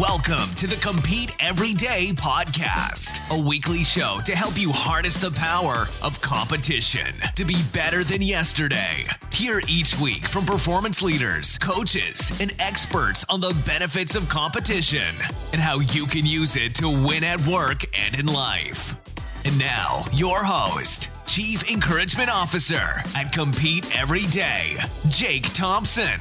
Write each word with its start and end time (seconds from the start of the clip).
Welcome 0.00 0.52
to 0.56 0.66
the 0.66 0.74
Compete 0.74 1.36
Everyday 1.38 2.06
podcast, 2.06 3.20
a 3.30 3.40
weekly 3.40 3.84
show 3.84 4.18
to 4.24 4.34
help 4.34 4.58
you 4.58 4.72
harness 4.72 5.18
the 5.18 5.30
power 5.30 5.86
of 6.02 6.20
competition 6.20 7.14
to 7.36 7.44
be 7.44 7.54
better 7.72 8.02
than 8.02 8.20
yesterday. 8.20 9.04
Hear 9.30 9.60
each 9.68 9.96
week 10.00 10.26
from 10.26 10.46
performance 10.46 11.00
leaders, 11.00 11.58
coaches, 11.58 12.36
and 12.40 12.52
experts 12.58 13.24
on 13.28 13.40
the 13.40 13.54
benefits 13.64 14.16
of 14.16 14.28
competition 14.28 15.14
and 15.52 15.60
how 15.60 15.78
you 15.78 16.06
can 16.06 16.26
use 16.26 16.56
it 16.56 16.74
to 16.76 16.88
win 16.88 17.22
at 17.22 17.40
work 17.46 17.82
and 17.96 18.18
in 18.18 18.26
life. 18.26 18.96
And 19.44 19.56
now, 19.60 20.06
your 20.12 20.42
host, 20.42 21.08
Chief 21.24 21.70
Encouragement 21.70 22.34
Officer 22.34 23.04
at 23.14 23.30
Compete 23.30 23.96
Every 23.96 24.26
Day, 24.26 24.74
Jake 25.08 25.52
Thompson. 25.54 26.20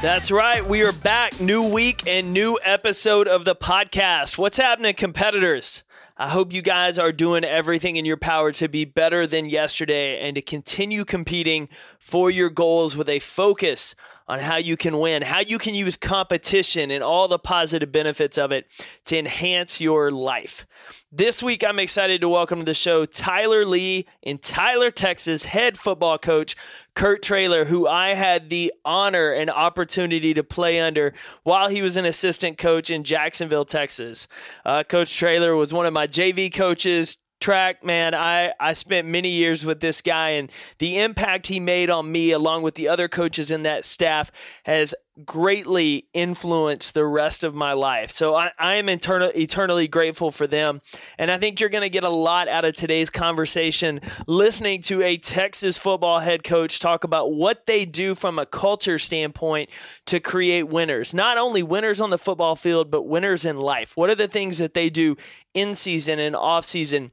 That's 0.00 0.30
right. 0.30 0.64
We 0.64 0.84
are 0.84 0.92
back. 0.92 1.40
New 1.40 1.64
week 1.64 2.06
and 2.06 2.32
new 2.32 2.56
episode 2.62 3.26
of 3.26 3.44
the 3.44 3.56
podcast. 3.56 4.38
What's 4.38 4.56
happening, 4.56 4.94
competitors? 4.94 5.82
I 6.16 6.28
hope 6.28 6.52
you 6.52 6.62
guys 6.62 7.00
are 7.00 7.10
doing 7.10 7.42
everything 7.42 7.96
in 7.96 8.04
your 8.04 8.16
power 8.16 8.52
to 8.52 8.68
be 8.68 8.84
better 8.84 9.26
than 9.26 9.46
yesterday 9.46 10.20
and 10.20 10.36
to 10.36 10.40
continue 10.40 11.04
competing 11.04 11.68
for 11.98 12.30
your 12.30 12.48
goals 12.48 12.96
with 12.96 13.08
a 13.08 13.18
focus 13.18 13.96
on 14.28 14.38
how 14.38 14.58
you 14.58 14.76
can 14.76 14.98
win, 14.98 15.22
how 15.22 15.40
you 15.40 15.58
can 15.58 15.74
use 15.74 15.96
competition 15.96 16.90
and 16.90 17.02
all 17.02 17.28
the 17.28 17.38
positive 17.38 17.90
benefits 17.90 18.36
of 18.36 18.52
it 18.52 18.66
to 19.06 19.18
enhance 19.18 19.80
your 19.80 20.10
life. 20.10 20.66
This 21.10 21.42
week, 21.42 21.64
I'm 21.64 21.78
excited 21.78 22.20
to 22.20 22.28
welcome 22.28 22.58
to 22.58 22.64
the 22.64 22.74
show 22.74 23.06
Tyler 23.06 23.64
Lee 23.64 24.06
in 24.22 24.38
Tyler, 24.38 24.90
Texas, 24.90 25.46
head 25.46 25.78
football 25.78 26.18
coach 26.18 26.54
Kurt 26.94 27.22
Traylor, 27.22 27.64
who 27.64 27.86
I 27.86 28.14
had 28.14 28.50
the 28.50 28.72
honor 28.84 29.32
and 29.32 29.48
opportunity 29.48 30.34
to 30.34 30.44
play 30.44 30.80
under 30.80 31.14
while 31.44 31.68
he 31.68 31.80
was 31.80 31.96
an 31.96 32.04
assistant 32.04 32.58
coach 32.58 32.90
in 32.90 33.04
Jacksonville, 33.04 33.64
Texas. 33.64 34.28
Uh, 34.66 34.82
coach 34.82 35.16
Traylor 35.16 35.56
was 35.56 35.72
one 35.72 35.86
of 35.86 35.94
my 35.94 36.06
JV 36.06 36.52
coaches, 36.52 37.16
track, 37.40 37.84
man, 37.84 38.14
I, 38.14 38.52
I 38.58 38.72
spent 38.72 39.08
many 39.08 39.30
years 39.30 39.64
with 39.64 39.80
this 39.80 40.00
guy, 40.00 40.30
and 40.30 40.50
the 40.78 40.98
impact 40.98 41.46
he 41.46 41.60
made 41.60 41.90
on 41.90 42.10
me, 42.10 42.32
along 42.32 42.62
with 42.62 42.74
the 42.74 42.88
other 42.88 43.08
coaches 43.08 43.50
in 43.50 43.62
that 43.62 43.84
staff, 43.84 44.30
has 44.64 44.94
greatly 45.24 46.06
influenced 46.12 46.94
the 46.94 47.04
rest 47.04 47.42
of 47.42 47.54
my 47.54 47.72
life. 47.72 48.10
So 48.10 48.34
I, 48.34 48.52
I 48.58 48.76
am 48.76 48.88
eternal, 48.88 49.30
eternally 49.34 49.88
grateful 49.88 50.30
for 50.30 50.46
them. 50.46 50.80
And 51.18 51.30
I 51.30 51.38
think 51.38 51.58
you're 51.58 51.68
going 51.70 51.82
to 51.82 51.90
get 51.90 52.04
a 52.04 52.08
lot 52.08 52.46
out 52.48 52.64
of 52.64 52.74
today's 52.74 53.10
conversation 53.10 54.00
listening 54.26 54.80
to 54.82 55.02
a 55.02 55.16
Texas 55.16 55.76
football 55.76 56.20
head 56.20 56.44
coach 56.44 56.78
talk 56.78 57.02
about 57.02 57.32
what 57.32 57.66
they 57.66 57.84
do 57.84 58.14
from 58.14 58.38
a 58.38 58.46
culture 58.46 58.98
standpoint 58.98 59.70
to 60.06 60.20
create 60.20 60.64
winners. 60.64 61.12
Not 61.12 61.36
only 61.36 61.62
winners 61.62 62.00
on 62.00 62.10
the 62.10 62.18
football 62.18 62.54
field, 62.54 62.90
but 62.90 63.02
winners 63.02 63.44
in 63.44 63.58
life. 63.58 63.96
What 63.96 64.10
are 64.10 64.14
the 64.14 64.28
things 64.28 64.58
that 64.58 64.74
they 64.74 64.88
do 64.88 65.16
in 65.52 65.74
season 65.74 66.20
and 66.20 66.36
off 66.36 66.64
season? 66.64 67.10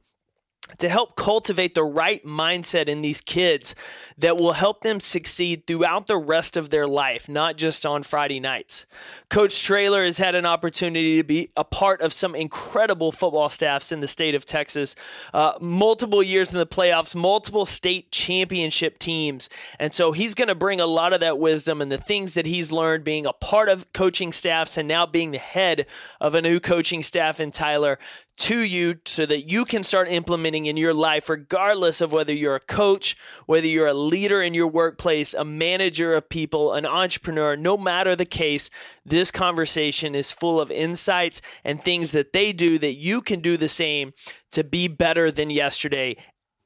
To 0.78 0.88
help 0.88 1.16
cultivate 1.16 1.74
the 1.74 1.84
right 1.84 2.22
mindset 2.24 2.88
in 2.88 3.00
these 3.00 3.20
kids 3.20 3.74
that 4.18 4.36
will 4.36 4.52
help 4.52 4.82
them 4.82 4.98
succeed 4.98 5.66
throughout 5.66 6.06
the 6.06 6.16
rest 6.16 6.56
of 6.56 6.70
their 6.70 6.86
life, 6.86 7.28
not 7.28 7.56
just 7.56 7.86
on 7.86 8.02
Friday 8.02 8.40
nights. 8.40 8.84
Coach 9.30 9.62
Traylor 9.62 10.04
has 10.04 10.18
had 10.18 10.34
an 10.34 10.44
opportunity 10.44 11.16
to 11.18 11.24
be 11.24 11.48
a 11.56 11.64
part 11.64 12.00
of 12.00 12.12
some 12.12 12.34
incredible 12.34 13.12
football 13.12 13.48
staffs 13.48 13.92
in 13.92 14.00
the 14.00 14.08
state 14.08 14.34
of 14.34 14.44
Texas, 14.44 14.96
uh, 15.32 15.52
multiple 15.60 16.22
years 16.22 16.52
in 16.52 16.58
the 16.58 16.66
playoffs, 16.66 17.14
multiple 17.14 17.64
state 17.64 18.10
championship 18.10 18.98
teams. 18.98 19.48
And 19.78 19.94
so 19.94 20.12
he's 20.12 20.34
going 20.34 20.48
to 20.48 20.54
bring 20.54 20.80
a 20.80 20.86
lot 20.86 21.12
of 21.12 21.20
that 21.20 21.38
wisdom 21.38 21.80
and 21.80 21.92
the 21.92 21.98
things 21.98 22.34
that 22.34 22.46
he's 22.46 22.72
learned 22.72 23.04
being 23.04 23.24
a 23.24 23.32
part 23.32 23.68
of 23.68 23.92
coaching 23.92 24.32
staffs 24.32 24.76
and 24.76 24.88
now 24.88 25.06
being 25.06 25.30
the 25.30 25.38
head 25.38 25.86
of 26.20 26.34
a 26.34 26.42
new 26.42 26.58
coaching 26.58 27.02
staff 27.02 27.38
in 27.38 27.50
Tyler 27.50 27.98
to 28.36 28.58
you 28.64 28.98
so 29.04 29.24
that 29.26 29.50
you 29.50 29.64
can 29.64 29.82
start 29.82 30.08
implementing 30.08 30.66
in 30.66 30.76
your 30.76 30.94
life, 30.94 31.28
regardless 31.28 32.00
of 32.00 32.12
whether 32.12 32.32
you're 32.32 32.56
a 32.56 32.60
coach, 32.60 33.16
whether 33.46 33.66
you're 33.66 33.86
a 33.86 33.94
leader 33.94 34.42
in 34.42 34.54
your 34.54 34.66
workplace, 34.66 35.34
a 35.34 35.44
manager 35.44 36.12
of 36.12 36.28
people, 36.28 36.72
an 36.74 36.86
entrepreneur, 36.86 37.56
no 37.56 37.76
matter 37.76 38.14
the 38.14 38.26
case, 38.26 38.70
this 39.04 39.30
conversation 39.30 40.14
is 40.14 40.32
full 40.32 40.60
of 40.60 40.70
insights 40.70 41.40
and 41.64 41.82
things 41.82 42.12
that 42.12 42.32
they 42.32 42.52
do 42.52 42.78
that 42.78 42.94
you 42.94 43.22
can 43.22 43.40
do 43.40 43.56
the 43.56 43.68
same 43.68 44.12
to 44.52 44.62
be 44.62 44.88
better 44.88 45.30
than 45.30 45.50
yesterday. 45.50 46.16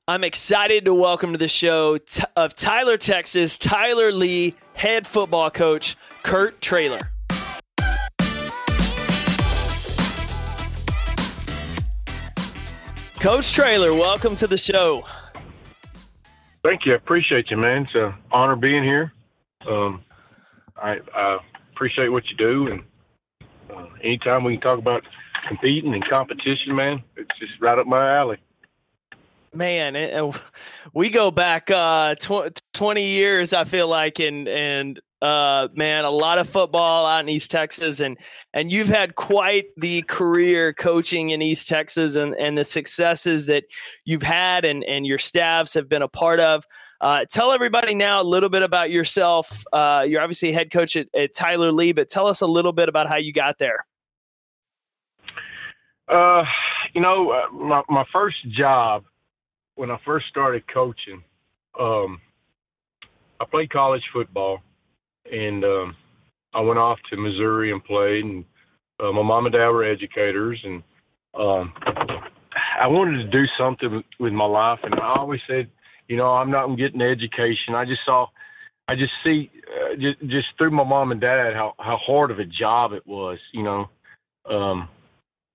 I'm 0.09 0.25
excited 0.25 0.84
to 0.86 0.94
welcome 0.94 1.32
to 1.32 1.38
the 1.38 1.47
show 1.47 1.98
of 2.34 2.56
Tyler, 2.56 2.97
Texas, 2.97 3.56
Tyler 3.56 4.10
Lee, 4.10 4.56
head 4.75 5.06
football 5.06 5.50
coach, 5.50 5.97
Kurt 6.25 6.60
Traylor. 6.60 7.12
Coach 13.20 13.53
Traylor, 13.53 13.92
welcome 13.92 14.34
to 14.36 14.47
the 14.47 14.56
show. 14.56 15.04
Thank 16.64 16.86
you. 16.86 16.92
I 16.92 16.97
appreciate 16.97 17.50
you, 17.50 17.58
man. 17.58 17.82
It's 17.82 17.94
an 17.94 18.14
honor 18.32 18.56
being 18.56 18.82
here. 18.82 19.12
Um, 19.69 20.03
I, 20.75 21.00
I, 21.14 21.38
appreciate 21.70 22.09
what 22.09 22.25
you 22.30 22.36
do, 22.38 22.69
and 22.69 22.82
uh, 23.70 23.88
anytime 24.03 24.42
we 24.42 24.54
can 24.54 24.62
talk 24.62 24.78
about 24.78 25.03
competing 25.47 25.92
and 25.92 26.09
competition, 26.09 26.75
man, 26.75 27.03
it's 27.14 27.38
just 27.38 27.53
right 27.60 27.78
up 27.78 27.86
my 27.86 28.16
alley. 28.16 28.38
Man, 29.53 29.97
it, 29.97 30.36
we 30.94 31.10
go 31.10 31.30
back 31.30 31.70
uh, 31.70 32.14
tw- 32.14 32.59
twenty 32.72 33.06
years. 33.06 33.53
I 33.53 33.64
feel 33.64 33.86
like, 33.88 34.19
and 34.19 34.48
and 34.48 34.98
uh, 35.22 35.69
man, 35.75 36.04
a 36.04 36.10
lot 36.10 36.38
of 36.38 36.48
football 36.48 37.04
out 37.04 37.20
in 37.20 37.28
East 37.28 37.50
Texas, 37.50 38.00
and 38.00 38.16
and 38.54 38.72
you've 38.72 38.88
had 38.88 39.14
quite 39.16 39.66
the 39.76 40.03
career 40.03 40.72
coaching 40.72 41.31
in 41.31 41.42
East 41.42 41.69
Texas, 41.69 42.14
and 42.14 42.34
and 42.36 42.56
the 42.56 42.64
successes 42.64 43.47
that 43.47 43.64
you've 44.04 44.22
had, 44.22 44.64
and 44.64 44.82
and 44.84 45.06
your 45.06 45.19
staffs 45.19 45.75
have 45.75 45.88
been 45.88 46.03
a 46.03 46.09
part 46.09 46.41
of. 46.41 46.66
Uh, 47.00 47.25
tell 47.30 47.53
everybody 47.53 47.94
now 47.94 48.20
a 48.20 48.25
little 48.25 48.48
bit 48.48 48.62
about 48.62 48.91
yourself. 48.91 49.64
Uh, 49.72 50.04
you're 50.06 50.20
obviously 50.20 50.53
head 50.53 50.70
coach 50.70 50.97
at, 50.97 51.06
at, 51.14 51.34
Tyler 51.34 51.72
Lee, 51.72 51.92
but 51.92 52.10
tell 52.10 52.26
us 52.26 52.42
a 52.42 52.47
little 52.47 52.72
bit 52.72 52.91
about 52.91 53.09
how 53.09 53.16
you 53.16 53.32
got 53.32 53.56
there. 53.59 53.86
Uh, 56.09 56.44
you 56.94 57.00
know, 57.00 57.30
uh, 57.30 57.53
my 57.53 57.82
my 57.88 58.04
first 58.12 58.36
job 58.50 59.04
when 59.75 59.91
I 59.91 59.98
first 60.04 60.26
started 60.28 60.66
coaching, 60.66 61.22
um, 61.78 62.20
I 63.38 63.44
played 63.44 63.70
college 63.70 64.03
football 64.12 64.62
and 65.31 65.64
um, 65.64 65.97
I 66.53 66.60
went 66.60 66.78
off 66.78 66.98
to 67.10 67.16
Missouri 67.16 67.72
and 67.72 67.84
played. 67.84 68.25
And 68.25 68.44
uh, 68.98 69.12
my 69.12 69.22
mom 69.22 69.47
and 69.47 69.54
dad 69.54 69.69
were 69.69 69.84
educators, 69.84 70.60
and 70.64 70.82
um, 71.34 71.72
I 72.78 72.88
wanted 72.88 73.19
to 73.19 73.28
do 73.28 73.44
something 73.59 74.03
with 74.19 74.32
my 74.32 74.44
life. 74.44 74.80
And 74.82 74.94
I 75.00 75.14
always 75.14 75.41
said, 75.48 75.70
you 76.09 76.16
know, 76.16 76.28
I'm 76.28 76.50
not 76.50 76.76
getting 76.76 77.00
education. 77.00 77.75
I 77.75 77.84
just 77.84 78.00
saw, 78.06 78.26
I 78.88 78.94
just 78.97 79.12
see, 79.25 79.50
uh, 79.69 79.97
just 79.97 80.20
just 80.26 80.48
through 80.59 80.72
my 80.72 80.84
mom 80.84 81.12
and 81.12 81.20
dad 81.20 81.54
how 81.54 81.75
how 81.78 81.97
hard 81.97 82.30
of 82.30 82.38
a 82.38 82.44
job 82.44 82.92
it 82.92 83.06
was. 83.06 83.38
You 83.53 83.62
know, 83.62 83.91
um, 84.48 84.88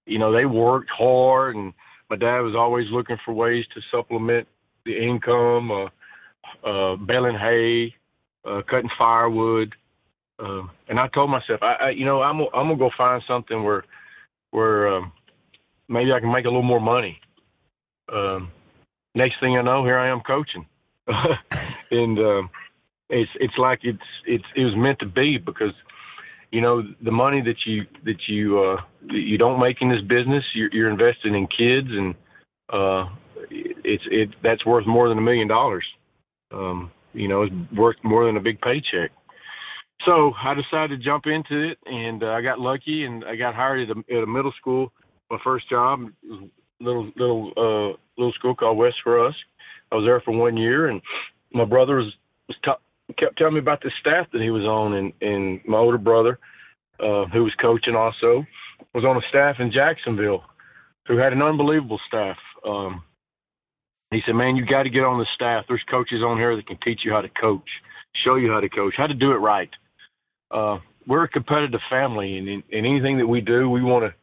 you 0.05 0.17
know 0.17 0.31
they 0.31 0.45
worked 0.45 0.89
hard, 0.89 1.55
and 1.55 1.73
my 2.09 2.15
dad 2.15 2.39
was 2.39 2.55
always 2.55 2.89
looking 2.91 3.17
for 3.25 3.33
ways 3.33 3.65
to 3.73 3.81
supplement 3.91 4.47
the 4.85 4.97
income. 4.97 5.71
Uh, 5.71 5.87
uh, 6.63 6.95
baling 6.95 7.37
hay, 7.37 7.95
uh, 8.45 8.61
cutting 8.69 8.89
firewood. 8.97 9.73
Uh, 10.37 10.63
and 10.87 10.99
I 10.99 11.07
told 11.07 11.29
myself, 11.29 11.59
I, 11.61 11.73
I 11.73 11.89
you 11.89 12.05
know, 12.05 12.21
I'm 12.21 12.41
I'm 12.41 12.67
gonna 12.67 12.75
go 12.75 12.89
find 12.97 13.23
something 13.29 13.63
where 13.63 13.83
where 14.51 14.87
um, 14.93 15.11
maybe 15.87 16.13
I 16.13 16.19
can 16.19 16.31
make 16.31 16.45
a 16.45 16.49
little 16.49 16.61
more 16.63 16.79
money. 16.79 17.19
Um, 18.11 18.51
next 19.13 19.39
thing 19.41 19.57
I 19.57 19.61
know, 19.61 19.83
here 19.83 19.97
I 19.97 20.09
am 20.09 20.21
coaching, 20.21 20.65
and 21.91 22.19
um, 22.19 22.49
it's 23.09 23.31
it's 23.35 23.57
like 23.57 23.79
it's 23.83 24.03
it's 24.25 24.45
it 24.55 24.63
was 24.63 24.75
meant 24.75 24.99
to 24.99 25.05
be 25.05 25.37
because 25.37 25.73
you 26.51 26.61
know 26.61 26.83
the 27.01 27.11
money 27.11 27.41
that 27.41 27.65
you 27.65 27.85
that 28.03 28.27
you 28.27 28.59
uh, 28.59 28.81
that 29.07 29.19
you 29.19 29.37
don't 29.37 29.59
make 29.59 29.81
in 29.81 29.89
this 29.89 30.01
business, 30.01 30.43
you're, 30.53 30.69
you're 30.71 30.89
investing 30.89 31.35
in 31.35 31.47
kids, 31.47 31.89
and 31.89 32.15
uh, 32.69 33.07
it's 33.49 34.03
it 34.11 34.29
that's 34.41 34.65
worth 34.65 34.85
more 34.85 35.09
than 35.09 35.17
a 35.17 35.21
million 35.21 35.47
dollars. 35.47 35.85
Um, 36.51 36.91
you 37.15 37.27
know, 37.27 37.43
it's 37.43 37.55
worth 37.73 37.97
more 38.03 38.25
than 38.25 38.37
a 38.37 38.41
big 38.41 38.61
paycheck. 38.61 39.11
So 40.05 40.33
I 40.43 40.53
decided 40.53 40.89
to 40.89 40.97
jump 40.97 41.25
into 41.25 41.69
it, 41.69 41.79
and 41.85 42.23
uh, 42.23 42.31
I 42.31 42.41
got 42.41 42.59
lucky, 42.59 43.05
and 43.05 43.23
I 43.23 43.35
got 43.35 43.55
hired 43.55 43.89
at 43.89 43.97
a, 43.97 44.15
at 44.15 44.23
a 44.23 44.27
middle 44.27 44.53
school. 44.59 44.91
My 45.31 45.39
first 45.43 45.69
job, 45.69 46.11
was 46.23 46.49
little 46.79 47.11
little 47.15 47.53
uh, 47.57 47.97
little 48.17 48.33
school 48.33 48.55
called 48.55 48.77
West 48.77 48.97
Us. 49.07 49.35
I 49.91 49.95
was 49.95 50.05
there 50.05 50.21
for 50.21 50.31
one 50.31 50.57
year, 50.57 50.87
and 50.87 51.01
my 51.53 51.65
brother 51.65 51.95
was, 51.95 52.13
was 52.47 52.57
t- 52.65 53.13
kept 53.17 53.37
telling 53.37 53.53
me 53.53 53.59
about 53.59 53.81
the 53.81 53.91
staff 53.99 54.27
that 54.33 54.41
he 54.41 54.49
was 54.49 54.67
on, 54.67 54.93
and, 54.93 55.13
and 55.21 55.61
my 55.65 55.77
older 55.77 55.97
brother, 55.97 56.39
uh, 56.99 57.25
who 57.25 57.43
was 57.43 57.53
coaching 57.55 57.95
also, 57.95 58.45
was 58.93 59.05
on 59.05 59.17
a 59.17 59.21
staff 59.29 59.59
in 59.59 59.71
Jacksonville, 59.71 60.43
who 61.07 61.17
had 61.17 61.33
an 61.33 61.43
unbelievable 61.43 61.99
staff. 62.07 62.37
Um, 62.67 63.03
he 64.11 64.21
said, 64.25 64.35
"Man, 64.35 64.55
you 64.55 64.65
got 64.65 64.83
to 64.83 64.89
get 64.89 65.05
on 65.05 65.19
the 65.19 65.25
staff. 65.35 65.65
There's 65.67 65.83
coaches 65.91 66.23
on 66.23 66.37
here 66.37 66.55
that 66.55 66.67
can 66.67 66.77
teach 66.77 67.01
you 67.03 67.11
how 67.11 67.21
to 67.21 67.29
coach." 67.29 67.69
show 68.23 68.35
you 68.35 68.51
how 68.51 68.59
to 68.59 68.69
coach, 68.69 68.93
how 68.97 69.07
to 69.07 69.13
do 69.13 69.31
it 69.31 69.37
right. 69.37 69.69
Uh, 70.51 70.79
we're 71.07 71.23
a 71.23 71.27
competitive 71.27 71.81
family, 71.89 72.37
and 72.37 72.47
in 72.47 72.63
anything 72.71 73.17
that 73.17 73.27
we 73.27 73.41
do, 73.41 73.69
we 73.69 73.83
want 73.83 74.05
to 74.05 74.13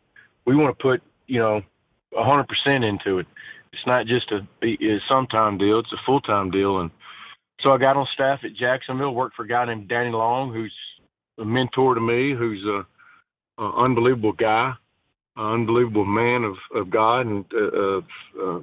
we 0.45 0.57
want 0.57 0.77
to 0.77 0.83
put 0.83 1.03
you 1.27 1.39
know 1.39 1.63
hundred 2.15 2.49
percent 2.49 2.85
into 2.85 3.19
it. 3.19 3.27
It's 3.73 3.87
not 3.87 4.07
just 4.07 4.31
a, 4.33 4.47
a 4.65 5.01
sometime 5.11 5.59
deal; 5.59 5.79
it's 5.79 5.93
a 5.93 6.01
full 6.05 6.21
time 6.21 6.51
deal. 6.51 6.81
And 6.81 6.91
so 7.63 7.73
I 7.73 7.79
got 7.79 7.97
on 7.97 8.07
staff 8.13 8.41
at 8.45 8.55
Jacksonville, 8.55 9.15
worked 9.15 9.37
for 9.37 9.45
a 9.45 9.49
guy 9.49 9.65
named 9.65 9.89
Danny 9.89 10.11
Long, 10.11 10.53
who's 10.53 10.75
a 11.39 11.45
mentor 11.45 11.95
to 11.95 12.01
me, 12.01 12.35
who's 12.35 12.65
a, 12.65 12.87
a 13.63 13.73
unbelievable 13.77 14.33
guy, 14.33 14.75
an 15.37 15.53
unbelievable 15.53 16.05
man 16.05 16.45
of, 16.45 16.57
of 16.75 16.91
God, 16.91 17.27
and 17.27 17.45
uh, 17.55 17.99
uh, 18.43 18.61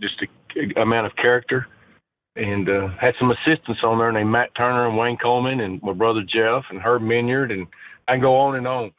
just 0.00 0.20
a, 0.22 0.26
a 0.76 0.86
man 0.86 1.04
of 1.04 1.14
character 1.16 1.66
and 2.36 2.68
uh, 2.68 2.88
had 2.98 3.14
some 3.18 3.32
assistants 3.32 3.80
on 3.84 3.98
there 3.98 4.12
named 4.12 4.30
Matt 4.30 4.54
Turner 4.58 4.88
and 4.88 4.96
Wayne 4.96 5.16
Coleman 5.16 5.60
and 5.60 5.82
my 5.82 5.92
brother 5.92 6.22
Jeff 6.22 6.64
and 6.70 6.80
Herb 6.80 7.02
Minyard 7.02 7.50
and 7.50 7.66
I 8.08 8.12
can 8.12 8.22
go 8.22 8.36
on 8.36 8.56
and 8.56 8.66
on. 8.66 8.92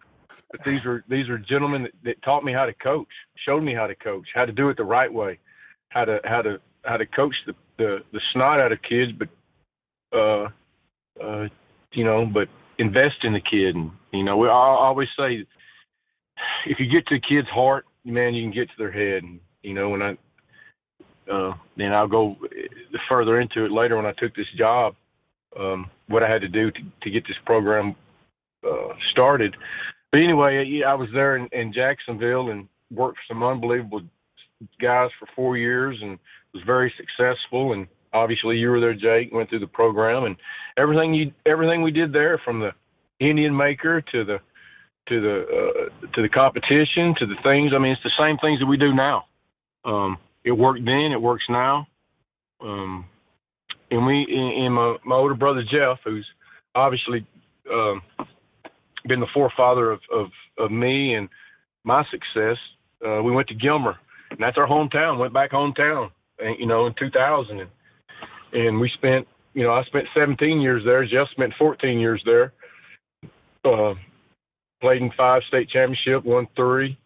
But 0.51 0.63
these 0.65 0.85
are 0.85 1.03
these 1.07 1.29
are 1.29 1.37
gentlemen 1.37 1.83
that, 1.83 1.91
that 2.03 2.21
taught 2.23 2.43
me 2.43 2.51
how 2.51 2.65
to 2.65 2.73
coach, 2.73 3.07
showed 3.47 3.63
me 3.63 3.73
how 3.73 3.87
to 3.87 3.95
coach, 3.95 4.27
how 4.33 4.45
to 4.45 4.51
do 4.51 4.69
it 4.69 4.77
the 4.77 4.83
right 4.83 5.11
way, 5.11 5.39
how 5.89 6.05
to 6.05 6.19
how 6.25 6.41
to 6.41 6.59
how 6.83 6.97
to 6.97 7.05
coach 7.05 7.35
the 7.45 7.55
the, 7.77 8.03
the 8.11 8.21
snot 8.33 8.59
out 8.59 8.71
of 8.71 8.81
kids, 8.81 9.11
but 9.11 9.29
uh, 10.13 10.49
uh, 11.23 11.47
you 11.93 12.03
know, 12.03 12.25
but 12.25 12.49
invest 12.77 13.23
in 13.23 13.33
the 13.33 13.41
kid. 13.41 13.75
And 13.75 13.91
you 14.11 14.23
know, 14.23 14.37
we 14.37 14.47
I 14.47 14.51
always 14.51 15.07
say, 15.19 15.45
if 16.65 16.79
you 16.79 16.87
get 16.87 17.07
to 17.07 17.15
the 17.15 17.21
kid's 17.21 17.47
heart, 17.49 17.85
man, 18.05 18.33
you 18.33 18.43
can 18.43 18.51
get 18.51 18.69
to 18.69 18.75
their 18.77 18.91
head. 18.91 19.23
And 19.23 19.39
you 19.63 19.73
know, 19.73 19.89
when 19.89 20.01
I 20.01 20.17
uh, 21.31 21.53
then 21.77 21.93
I'll 21.93 22.07
go 22.07 22.37
further 23.09 23.39
into 23.39 23.65
it 23.65 23.71
later 23.71 23.95
when 23.95 24.05
I 24.05 24.11
took 24.11 24.35
this 24.35 24.51
job. 24.57 24.95
Um, 25.57 25.89
what 26.07 26.23
I 26.23 26.27
had 26.27 26.41
to 26.41 26.47
do 26.47 26.71
to, 26.71 26.81
to 27.01 27.09
get 27.09 27.27
this 27.27 27.37
program 27.45 27.95
uh, 28.65 28.93
started. 29.09 29.55
But 30.11 30.21
anyway, 30.21 30.81
I 30.85 30.93
was 30.93 31.09
there 31.13 31.35
in, 31.35 31.47
in 31.51 31.73
Jacksonville 31.73 32.49
and 32.49 32.67
worked 32.89 33.17
for 33.17 33.33
some 33.33 33.43
unbelievable 33.43 34.01
guys 34.79 35.09
for 35.19 35.27
four 35.35 35.57
years 35.57 35.97
and 36.01 36.19
was 36.53 36.63
very 36.63 36.93
successful. 36.97 37.73
And 37.73 37.87
obviously, 38.13 38.57
you 38.57 38.69
were 38.69 38.79
there, 38.79 38.93
Jake. 38.93 39.33
Went 39.33 39.49
through 39.49 39.59
the 39.59 39.67
program 39.67 40.25
and 40.25 40.35
everything 40.77 41.13
you 41.13 41.33
everything 41.45 41.81
we 41.81 41.91
did 41.91 42.13
there, 42.13 42.37
from 42.37 42.59
the 42.59 42.73
Indian 43.19 43.55
maker 43.55 44.01
to 44.01 44.23
the 44.23 44.39
to 45.07 45.21
the 45.21 45.47
uh, 45.47 46.07
to 46.13 46.21
the 46.21 46.29
competition 46.29 47.15
to 47.19 47.25
the 47.25 47.35
things. 47.43 47.73
I 47.75 47.79
mean, 47.79 47.93
it's 47.93 48.03
the 48.03 48.11
same 48.19 48.37
things 48.37 48.59
that 48.59 48.67
we 48.67 48.77
do 48.77 48.93
now. 48.93 49.25
Um, 49.83 50.17
it 50.43 50.51
worked 50.51 50.85
then, 50.85 51.11
it 51.11 51.21
works 51.21 51.43
now. 51.49 51.87
Um, 52.61 53.05
and 53.89 54.05
we, 54.05 54.25
and 54.57 54.73
my, 54.73 54.97
my 55.03 55.15
older 55.15 55.35
brother 55.35 55.63
Jeff, 55.63 55.99
who's 56.03 56.27
obviously 56.75 57.25
um, 57.71 58.01
been 59.05 59.19
the 59.19 59.27
forefather 59.33 59.91
of, 59.91 59.99
of, 60.11 60.27
of 60.57 60.71
me 60.71 61.15
and 61.15 61.29
my 61.83 62.05
success, 62.11 62.57
uh, 63.05 63.21
we 63.21 63.31
went 63.31 63.47
to 63.47 63.55
Gilmer, 63.55 63.97
and 64.29 64.39
that's 64.39 64.57
our 64.57 64.67
hometown. 64.67 65.17
Went 65.17 65.33
back 65.33 65.51
hometown, 65.51 66.11
and, 66.39 66.59
you 66.59 66.67
know, 66.67 66.85
in 66.85 66.93
2000, 66.93 67.59
and, 67.59 67.69
and 68.53 68.79
we 68.79 68.89
spent, 68.89 69.27
you 69.53 69.63
know, 69.63 69.71
I 69.71 69.83
spent 69.83 70.07
17 70.15 70.61
years 70.61 70.83
there. 70.85 71.05
Jeff 71.05 71.29
spent 71.31 71.53
14 71.57 71.99
years 71.99 72.21
there. 72.25 72.53
Uh, 73.65 73.95
played 74.81 75.01
in 75.01 75.11
five 75.11 75.43
state 75.47 75.69
championship, 75.69 76.23
won 76.25 76.47
three. 76.55 76.97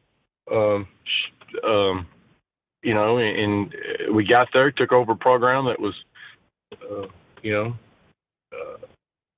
Um, 0.51 0.87
um, 1.63 2.07
you 2.85 2.93
know, 2.93 3.17
and, 3.17 3.73
we 4.11 4.23
got 4.23 4.47
there, 4.53 4.71
took 4.71 4.93
over 4.93 5.13
a 5.13 5.17
program 5.17 5.65
that 5.65 5.79
was, 5.79 5.95
uh, 6.73 7.07
you 7.41 7.51
know, 7.51 7.75
uh, 8.53 8.77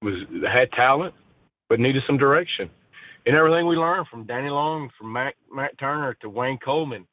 was 0.01 0.25
had 0.51 0.69
talent, 0.73 1.13
but 1.69 1.79
needed 1.79 2.03
some 2.05 2.17
direction. 2.17 2.69
And 3.25 3.35
everything 3.35 3.65
we 3.65 3.77
learned 3.77 4.07
from 4.07 4.25
Danny 4.25 4.49
Long, 4.49 4.89
from 4.97 5.13
Matt, 5.13 5.35
Matt 5.51 5.77
Turner 5.79 6.13
to 6.15 6.29
Wayne 6.29 6.57
Coleman, 6.57 7.07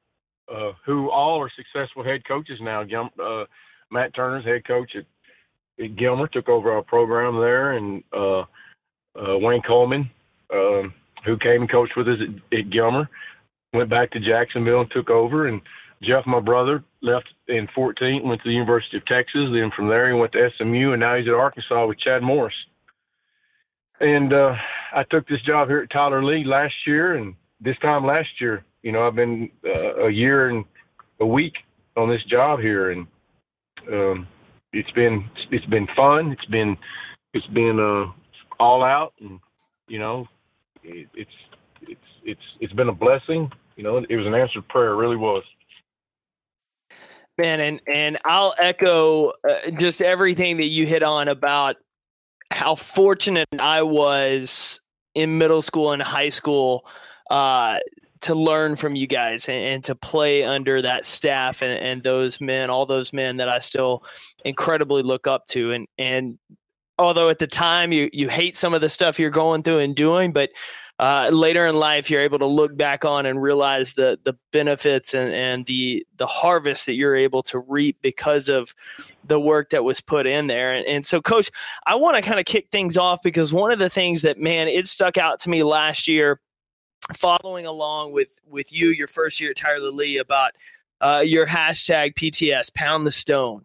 uh, 0.52 0.72
who 0.84 1.08
all 1.08 1.40
are 1.40 1.50
successful 1.56 2.02
head 2.02 2.26
coaches 2.26 2.58
now. 2.60 2.82
Uh, 2.82 3.44
Matt 3.92 4.12
Turner's 4.14 4.44
head 4.44 4.66
coach 4.66 4.96
at, 4.96 5.04
at, 5.82 5.94
Gilmer 5.94 6.26
took 6.26 6.48
over 6.48 6.72
our 6.72 6.82
program 6.82 7.38
there, 7.40 7.72
and 7.72 8.02
uh, 8.12 8.40
uh, 8.40 9.38
Wayne 9.38 9.62
Coleman, 9.62 10.10
um, 10.52 10.92
who 11.24 11.36
came 11.38 11.62
and 11.62 11.70
coached 11.70 11.96
with 11.96 12.08
us 12.08 12.18
at, 12.20 12.58
at 12.58 12.70
Gilmer, 12.70 13.08
went 13.72 13.88
back 13.88 14.10
to 14.10 14.20
Jacksonville 14.20 14.80
and 14.80 14.90
took 14.90 15.10
over 15.10 15.46
and 15.46 15.60
Jeff, 16.06 16.26
my 16.26 16.40
brother, 16.40 16.84
left 17.02 17.28
in 17.48 17.68
14, 17.74 18.22
went 18.26 18.42
to 18.42 18.48
the 18.48 18.54
University 18.54 18.96
of 18.96 19.06
Texas. 19.06 19.42
Then 19.52 19.70
from 19.76 19.88
there, 19.88 20.08
he 20.12 20.18
went 20.18 20.32
to 20.32 20.50
SMU, 20.58 20.92
and 20.92 21.00
now 21.00 21.16
he's 21.16 21.28
at 21.28 21.34
Arkansas 21.34 21.86
with 21.86 21.98
Chad 21.98 22.22
Morris. 22.22 22.54
And 24.00 24.32
uh, 24.34 24.54
I 24.92 25.04
took 25.04 25.26
this 25.28 25.42
job 25.42 25.68
here 25.68 25.80
at 25.80 25.90
Tyler 25.90 26.24
Lee 26.24 26.44
last 26.44 26.74
year, 26.86 27.14
and 27.14 27.34
this 27.60 27.76
time 27.78 28.04
last 28.04 28.28
year, 28.40 28.64
you 28.82 28.92
know, 28.92 29.06
I've 29.06 29.14
been 29.14 29.50
uh, 29.64 30.06
a 30.06 30.10
year 30.10 30.50
and 30.50 30.64
a 31.20 31.26
week 31.26 31.54
on 31.96 32.08
this 32.08 32.22
job 32.24 32.60
here, 32.60 32.90
and 32.90 33.06
um, 33.90 34.26
it's 34.72 34.90
been 34.92 35.28
it's 35.50 35.64
been 35.66 35.86
fun. 35.96 36.32
It's 36.32 36.44
been 36.46 36.76
it's 37.32 37.46
been 37.46 37.78
uh, 37.80 38.12
all 38.58 38.82
out, 38.84 39.14
and 39.20 39.40
you 39.88 39.98
know, 39.98 40.26
it, 40.82 41.08
it's 41.14 41.30
it's 41.82 42.00
it's 42.24 42.42
it's 42.60 42.72
been 42.72 42.88
a 42.88 42.94
blessing. 42.94 43.50
You 43.76 43.84
know, 43.84 43.98
it 43.98 44.16
was 44.16 44.26
an 44.26 44.34
answered 44.34 44.68
prayer. 44.68 44.94
Really 44.96 45.16
was. 45.16 45.44
Man, 47.36 47.60
and 47.60 47.80
and 47.88 48.16
I'll 48.24 48.54
echo 48.60 49.30
uh, 49.48 49.70
just 49.76 50.00
everything 50.00 50.58
that 50.58 50.66
you 50.66 50.86
hit 50.86 51.02
on 51.02 51.26
about 51.26 51.76
how 52.52 52.76
fortunate 52.76 53.48
I 53.58 53.82
was 53.82 54.80
in 55.14 55.38
middle 55.38 55.62
school 55.62 55.92
and 55.92 56.00
high 56.00 56.28
school 56.28 56.86
uh, 57.30 57.78
to 58.20 58.34
learn 58.34 58.76
from 58.76 58.94
you 58.94 59.06
guys 59.06 59.48
and, 59.48 59.64
and, 59.64 59.84
to 59.84 59.94
play 59.94 60.44
under 60.44 60.80
that 60.80 61.04
staff 61.04 61.62
and, 61.62 61.78
and 61.78 62.02
those 62.02 62.40
men, 62.40 62.70
all 62.70 62.86
those 62.86 63.12
men 63.12 63.36
that 63.38 63.48
I 63.48 63.58
still 63.58 64.04
incredibly 64.44 65.02
look 65.02 65.26
up 65.26 65.46
to. 65.48 65.72
And 65.72 65.88
and 65.98 66.38
although 66.98 67.28
at 67.28 67.38
the 67.38 67.46
time 67.46 67.92
you 67.92 68.08
you 68.12 68.28
hate 68.28 68.56
some 68.56 68.74
of 68.74 68.80
the 68.80 68.88
stuff 68.88 69.18
you're 69.18 69.30
going 69.30 69.62
through 69.62 69.80
and 69.80 69.94
doing, 69.94 70.32
but 70.32 70.50
uh, 70.98 71.28
later 71.32 71.66
in 71.66 71.74
life 71.74 72.08
you're 72.08 72.20
able 72.20 72.38
to 72.38 72.46
look 72.46 72.76
back 72.76 73.04
on 73.04 73.26
and 73.26 73.42
realize 73.42 73.94
the 73.94 74.18
the 74.24 74.36
benefits 74.52 75.12
and, 75.12 75.32
and 75.34 75.66
the 75.66 76.06
the 76.16 76.26
harvest 76.26 76.86
that 76.86 76.94
you're 76.94 77.16
able 77.16 77.42
to 77.42 77.58
reap 77.58 77.98
because 78.00 78.48
of 78.48 78.74
the 79.24 79.40
work 79.40 79.70
that 79.70 79.82
was 79.82 80.00
put 80.00 80.26
in 80.26 80.46
there. 80.46 80.72
And, 80.72 80.86
and 80.86 81.04
so, 81.04 81.20
coach, 81.20 81.50
I 81.86 81.96
want 81.96 82.16
to 82.16 82.22
kind 82.22 82.38
of 82.38 82.46
kick 82.46 82.68
things 82.70 82.96
off 82.96 83.22
because 83.22 83.52
one 83.52 83.72
of 83.72 83.80
the 83.80 83.90
things 83.90 84.22
that 84.22 84.38
man 84.38 84.68
it 84.68 84.86
stuck 84.86 85.18
out 85.18 85.40
to 85.40 85.50
me 85.50 85.64
last 85.64 86.06
year, 86.06 86.40
following 87.12 87.66
along 87.66 88.12
with 88.12 88.40
with 88.46 88.72
you 88.72 88.88
your 88.88 89.08
first 89.08 89.40
year 89.40 89.50
at 89.50 89.56
Tyler 89.56 89.90
Lee 89.90 90.18
about 90.18 90.52
uh, 91.00 91.22
your 91.24 91.46
hashtag 91.46 92.14
PTS 92.14 92.72
pound 92.72 93.04
the 93.04 93.12
stone 93.12 93.64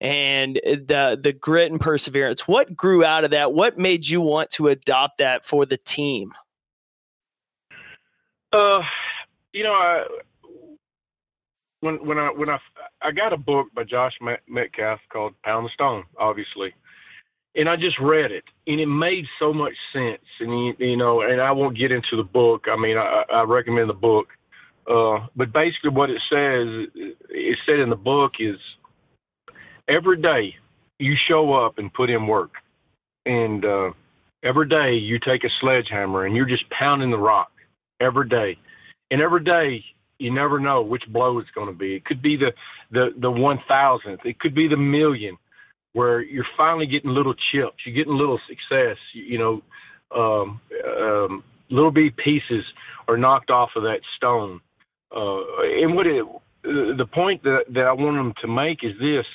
and 0.00 0.60
the 0.64 1.18
the 1.20 1.32
grit 1.32 1.72
and 1.72 1.80
perseverance. 1.80 2.46
What 2.46 2.76
grew 2.76 3.04
out 3.04 3.24
of 3.24 3.32
that? 3.32 3.52
What 3.52 3.78
made 3.78 4.06
you 4.06 4.20
want 4.20 4.50
to 4.50 4.68
adopt 4.68 5.18
that 5.18 5.44
for 5.44 5.66
the 5.66 5.76
team? 5.76 6.34
Uh, 8.52 8.80
you 9.52 9.62
know, 9.62 9.72
I 9.72 10.04
when 11.80 11.96
when 12.04 12.18
I 12.18 12.30
when 12.30 12.48
I 12.48 12.58
I 13.02 13.12
got 13.12 13.32
a 13.32 13.36
book 13.36 13.68
by 13.74 13.84
Josh 13.84 14.14
Medcalf 14.22 14.98
called 15.12 15.34
Pound 15.42 15.66
the 15.66 15.70
Stone, 15.74 16.04
obviously, 16.16 16.74
and 17.54 17.68
I 17.68 17.76
just 17.76 17.98
read 17.98 18.32
it, 18.32 18.44
and 18.66 18.80
it 18.80 18.86
made 18.86 19.26
so 19.38 19.52
much 19.52 19.74
sense. 19.92 20.22
And 20.40 20.50
you, 20.50 20.74
you 20.78 20.96
know, 20.96 21.20
and 21.20 21.40
I 21.40 21.52
won't 21.52 21.76
get 21.76 21.92
into 21.92 22.16
the 22.16 22.24
book. 22.24 22.66
I 22.70 22.76
mean, 22.76 22.96
I, 22.96 23.24
I 23.30 23.42
recommend 23.42 23.90
the 23.90 23.94
book, 23.94 24.28
uh, 24.86 25.26
but 25.36 25.52
basically, 25.52 25.90
what 25.90 26.10
it 26.10 26.20
says, 26.32 26.88
it 27.28 27.58
said 27.68 27.80
in 27.80 27.90
the 27.90 27.96
book 27.96 28.40
is 28.40 28.56
every 29.86 30.20
day 30.22 30.56
you 30.98 31.16
show 31.16 31.52
up 31.52 31.78
and 31.78 31.92
put 31.92 32.08
in 32.08 32.26
work, 32.26 32.54
and 33.26 33.62
uh, 33.64 33.92
every 34.42 34.68
day 34.68 34.94
you 34.94 35.18
take 35.18 35.44
a 35.44 35.50
sledgehammer 35.60 36.24
and 36.24 36.34
you're 36.34 36.46
just 36.46 36.68
pounding 36.70 37.10
the 37.10 37.18
rock 37.18 37.52
every 38.00 38.28
day. 38.28 38.58
And 39.10 39.22
every 39.22 39.42
day, 39.42 39.84
you 40.18 40.32
never 40.32 40.58
know 40.58 40.82
which 40.82 41.04
blow 41.08 41.38
it's 41.38 41.50
going 41.50 41.68
to 41.68 41.72
be. 41.72 41.94
It 41.94 42.04
could 42.04 42.20
be 42.20 42.36
the, 42.36 42.52
the, 42.90 43.12
the 43.16 43.30
1000th, 43.30 44.24
it 44.24 44.38
could 44.38 44.54
be 44.54 44.68
the 44.68 44.76
million, 44.76 45.36
where 45.92 46.20
you're 46.20 46.46
finally 46.58 46.86
getting 46.86 47.10
little 47.10 47.34
chips, 47.34 47.78
you're 47.84 47.94
getting 47.94 48.16
little 48.16 48.40
success, 48.48 48.96
you, 49.12 49.22
you 49.24 49.38
know, 49.38 49.62
um, 50.14 50.60
um, 51.00 51.44
little 51.70 51.90
bit 51.90 52.16
pieces 52.16 52.64
are 53.08 53.16
knocked 53.16 53.50
off 53.50 53.70
of 53.76 53.84
that 53.84 54.00
stone. 54.16 54.60
Uh, 55.14 55.42
and 55.62 55.94
what 55.94 56.06
it, 56.06 56.24
the 56.62 57.06
point 57.10 57.42
that, 57.44 57.64
that 57.70 57.86
I 57.86 57.92
want 57.92 58.16
them 58.16 58.34
to 58.42 58.48
make 58.48 58.84
is 58.84 58.98
this 59.00 59.26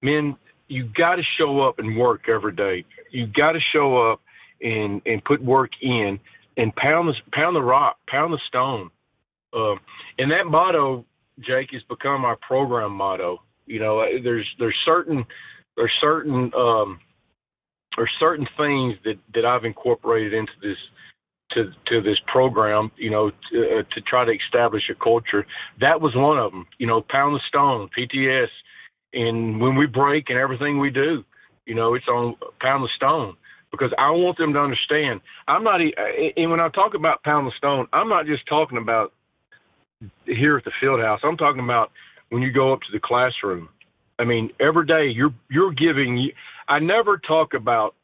men, 0.00 0.36
you 0.68 0.84
got 0.84 1.16
to 1.16 1.22
show 1.38 1.60
up 1.60 1.78
and 1.78 1.96
work 1.96 2.28
every 2.28 2.52
day. 2.52 2.84
You 3.10 3.26
got 3.26 3.52
to 3.52 3.60
show 3.74 4.10
up 4.10 4.20
and, 4.60 5.02
and 5.06 5.24
put 5.24 5.42
work 5.42 5.70
in 5.80 6.18
and 6.56 6.74
pound 6.74 7.08
the 7.08 7.14
pound 7.32 7.56
the 7.56 7.62
rock, 7.62 7.96
pound 8.06 8.32
the 8.32 8.40
stone. 8.46 8.90
Uh, 9.52 9.76
and 10.18 10.30
that 10.30 10.46
motto, 10.46 11.04
Jake, 11.40 11.70
has 11.72 11.82
become 11.88 12.24
our 12.24 12.36
program 12.36 12.92
motto. 12.92 13.42
You 13.66 13.80
know, 13.80 14.00
uh, 14.00 14.06
there's 14.22 14.48
there's 14.58 14.78
certain 14.86 15.24
there's 15.76 15.92
certain 16.02 16.52
um, 16.54 17.00
are 17.98 18.08
certain 18.20 18.46
things 18.58 18.94
that 19.04 19.18
that 19.34 19.44
I've 19.44 19.64
incorporated 19.64 20.34
into 20.34 20.52
this 20.62 20.76
to 21.52 21.70
to 21.90 22.00
this 22.00 22.18
program, 22.26 22.90
you 22.96 23.10
know, 23.10 23.30
to, 23.30 23.78
uh, 23.78 23.82
to 23.94 24.00
try 24.02 24.24
to 24.24 24.32
establish 24.32 24.88
a 24.90 24.94
culture. 24.94 25.46
That 25.80 26.00
was 26.00 26.14
one 26.14 26.38
of 26.38 26.52
them. 26.52 26.66
You 26.78 26.86
know, 26.86 27.02
pound 27.02 27.34
the 27.34 27.40
stone, 27.48 27.88
PTS, 27.98 28.48
and 29.12 29.60
when 29.60 29.76
we 29.76 29.86
break 29.86 30.30
and 30.30 30.38
everything 30.38 30.78
we 30.78 30.90
do, 30.90 31.24
you 31.66 31.74
know, 31.74 31.94
it's 31.94 32.08
on 32.08 32.36
pound 32.60 32.84
the 32.84 32.88
stone 32.96 33.36
because 33.72 33.90
I 33.98 34.10
want 34.10 34.38
them 34.38 34.52
to 34.52 34.60
understand. 34.60 35.20
I'm 35.48 35.64
not, 35.64 35.80
and 35.80 36.50
when 36.50 36.60
I 36.60 36.68
talk 36.68 36.94
about 36.94 37.24
pound 37.24 37.46
the 37.46 37.52
stone, 37.56 37.88
I'm 37.92 38.08
not 38.08 38.26
just 38.26 38.46
talking 38.46 38.78
about 38.78 39.12
here 40.26 40.56
at 40.56 40.64
the 40.64 40.72
field 40.80 41.00
house. 41.00 41.20
I'm 41.24 41.36
talking 41.36 41.64
about 41.64 41.90
when 42.28 42.42
you 42.42 42.52
go 42.52 42.72
up 42.72 42.80
to 42.82 42.92
the 42.92 43.00
classroom. 43.00 43.68
I 44.18 44.24
mean, 44.24 44.50
every 44.60 44.86
day 44.86 45.08
you're 45.08 45.34
you're 45.50 45.72
giving. 45.72 46.30
I 46.68 46.78
never 46.78 47.18
talk 47.18 47.54
about 47.54 47.94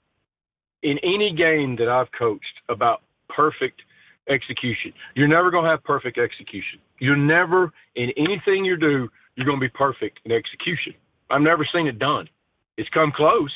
in 0.83 0.99
any 1.03 1.33
game 1.33 1.77
that 1.77 1.89
I've 1.89 2.11
coached 2.13 2.63
about 2.69 3.03
perfect 3.29 3.83
execution. 4.29 4.93
You're 5.15 5.29
never 5.29 5.51
going 5.51 5.65
to 5.65 5.71
have 5.71 5.85
perfect 5.85 6.19
execution. 6.19 6.81
You're 6.99 7.17
never 7.17 7.73
in 7.95 8.11
anything 8.17 8.65
you 8.65 8.77
do. 8.77 9.11
You're 9.37 9.47
going 9.47 9.61
to 9.61 9.65
be 9.65 9.71
perfect 9.71 10.21
in 10.25 10.33
execution. 10.33 10.95
I've 11.31 11.43
never 11.43 11.67
seen 11.73 11.87
it 11.87 11.99
done. 11.99 12.29
It's 12.77 12.89
come 12.89 13.13
close, 13.13 13.53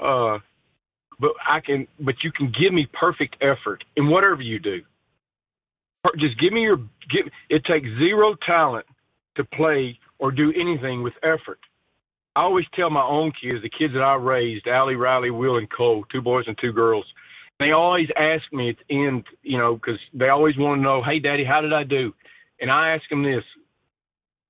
uh, 0.00 0.38
but 1.18 1.32
I 1.46 1.60
can. 1.60 1.86
But 2.00 2.22
you 2.22 2.32
can 2.32 2.52
give 2.52 2.72
me 2.72 2.86
perfect 2.92 3.36
effort 3.40 3.84
in 3.96 4.08
whatever 4.08 4.42
you 4.42 4.58
do. 4.58 4.82
Just 6.18 6.38
give 6.38 6.52
me 6.52 6.62
your. 6.62 6.78
Give, 7.10 7.26
it 7.48 7.64
takes 7.64 7.88
zero 8.00 8.34
talent 8.46 8.86
to 9.36 9.44
play 9.44 9.98
or 10.18 10.30
do 10.30 10.52
anything 10.52 11.02
with 11.02 11.14
effort. 11.22 11.58
I 12.36 12.42
always 12.42 12.66
tell 12.74 12.90
my 12.90 13.04
own 13.04 13.32
kids, 13.32 13.62
the 13.62 13.68
kids 13.68 13.94
that 13.94 14.02
I 14.02 14.14
raised, 14.14 14.66
Allie, 14.66 14.96
Riley, 14.96 15.30
Will, 15.30 15.56
and 15.56 15.70
Cole, 15.70 16.04
two 16.10 16.20
boys 16.20 16.44
and 16.48 16.58
two 16.58 16.72
girls, 16.72 17.04
they 17.60 17.70
always 17.70 18.08
ask 18.16 18.42
me 18.52 18.70
at 18.70 18.76
the 18.88 19.06
end, 19.06 19.24
you 19.42 19.56
know, 19.56 19.74
because 19.74 20.00
they 20.12 20.28
always 20.28 20.56
want 20.56 20.78
to 20.78 20.82
know, 20.82 21.02
hey, 21.02 21.20
Daddy, 21.20 21.44
how 21.44 21.60
did 21.60 21.72
I 21.72 21.84
do? 21.84 22.12
And 22.60 22.70
I 22.70 22.90
ask 22.90 23.08
them 23.08 23.22
this 23.22 23.44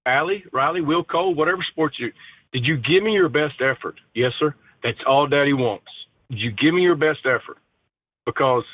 Allie, 0.06 0.44
Riley, 0.52 0.80
Will, 0.80 1.04
Cole, 1.04 1.34
whatever 1.34 1.62
sports 1.62 1.98
you, 1.98 2.12
did 2.52 2.66
you 2.66 2.76
give 2.76 3.02
me 3.02 3.12
your 3.12 3.28
best 3.28 3.60
effort? 3.60 4.00
Yes, 4.14 4.32
sir. 4.38 4.54
That's 4.82 4.98
all 5.06 5.26
Daddy 5.26 5.52
wants. 5.52 5.90
You 6.28 6.50
give 6.50 6.74
me 6.74 6.82
your 6.82 6.96
best 6.96 7.26
effort? 7.26 7.58
Because 8.26 8.64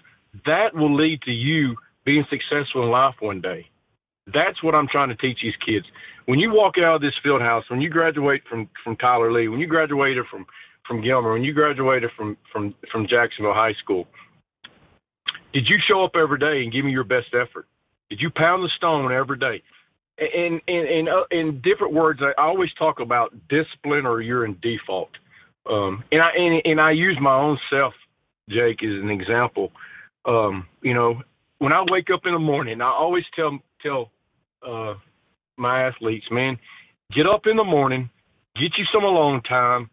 that 0.46 0.74
will 0.74 0.94
lead 0.94 1.22
to 1.22 1.32
you 1.32 1.76
being 2.04 2.24
successful 2.30 2.84
in 2.84 2.90
life 2.90 3.16
one 3.20 3.40
day. 3.40 3.68
That's 4.26 4.62
what 4.62 4.74
I'm 4.74 4.86
trying 4.86 5.08
to 5.08 5.16
teach 5.16 5.40
these 5.42 5.56
kids. 5.56 5.86
When 6.26 6.38
you 6.38 6.52
walk 6.52 6.78
out 6.78 6.96
of 6.96 7.00
this 7.00 7.14
field 7.22 7.42
house, 7.42 7.64
when 7.68 7.80
you 7.80 7.88
graduate 7.88 8.42
from, 8.48 8.68
from 8.84 8.96
Tyler 8.96 9.32
Lee, 9.32 9.48
when 9.48 9.60
you 9.60 9.66
graduated 9.66 10.26
from 10.26 10.46
from 10.86 11.02
Gilmer, 11.02 11.32
when 11.32 11.44
you 11.44 11.52
graduated 11.52 12.10
from 12.16 12.36
from 12.52 12.74
from 12.90 13.06
Jacksonville 13.06 13.54
High 13.54 13.74
School, 13.74 14.06
did 15.52 15.68
you 15.68 15.76
show 15.88 16.04
up 16.04 16.16
every 16.16 16.38
day 16.38 16.62
and 16.62 16.72
give 16.72 16.84
me 16.84 16.92
your 16.92 17.04
best 17.04 17.34
effort? 17.34 17.66
Did 18.08 18.20
you 18.20 18.30
pound 18.30 18.64
the 18.64 18.70
stone 18.76 19.12
every 19.12 19.38
day? 19.38 19.62
In 20.18 20.60
in 20.66 20.86
in, 20.86 21.08
uh, 21.08 21.22
in 21.30 21.60
different 21.60 21.92
words, 21.92 22.20
I 22.22 22.32
always 22.40 22.72
talk 22.74 23.00
about 23.00 23.34
discipline 23.48 24.06
or 24.06 24.20
you're 24.20 24.44
in 24.44 24.58
default. 24.60 25.10
Um, 25.68 26.04
and 26.10 26.22
I 26.22 26.30
and, 26.36 26.62
and 26.64 26.80
I 26.80 26.92
use 26.92 27.18
my 27.20 27.34
own 27.34 27.58
self, 27.72 27.94
Jake, 28.48 28.82
as 28.82 29.02
an 29.02 29.10
example. 29.10 29.72
Um, 30.24 30.66
you 30.82 30.94
know, 30.94 31.22
when 31.58 31.72
I 31.72 31.84
wake 31.90 32.10
up 32.12 32.26
in 32.26 32.32
the 32.32 32.38
morning, 32.38 32.80
I 32.80 32.90
always 32.90 33.24
tell 33.38 33.58
tell 33.82 34.10
uh, 34.66 34.94
my 35.56 35.82
athletes, 35.84 36.26
man, 36.30 36.58
get 37.12 37.28
up 37.28 37.46
in 37.46 37.56
the 37.56 37.64
morning, 37.64 38.10
get 38.56 38.72
you 38.78 38.84
some 38.92 39.04
alone 39.04 39.42
time, 39.42 39.90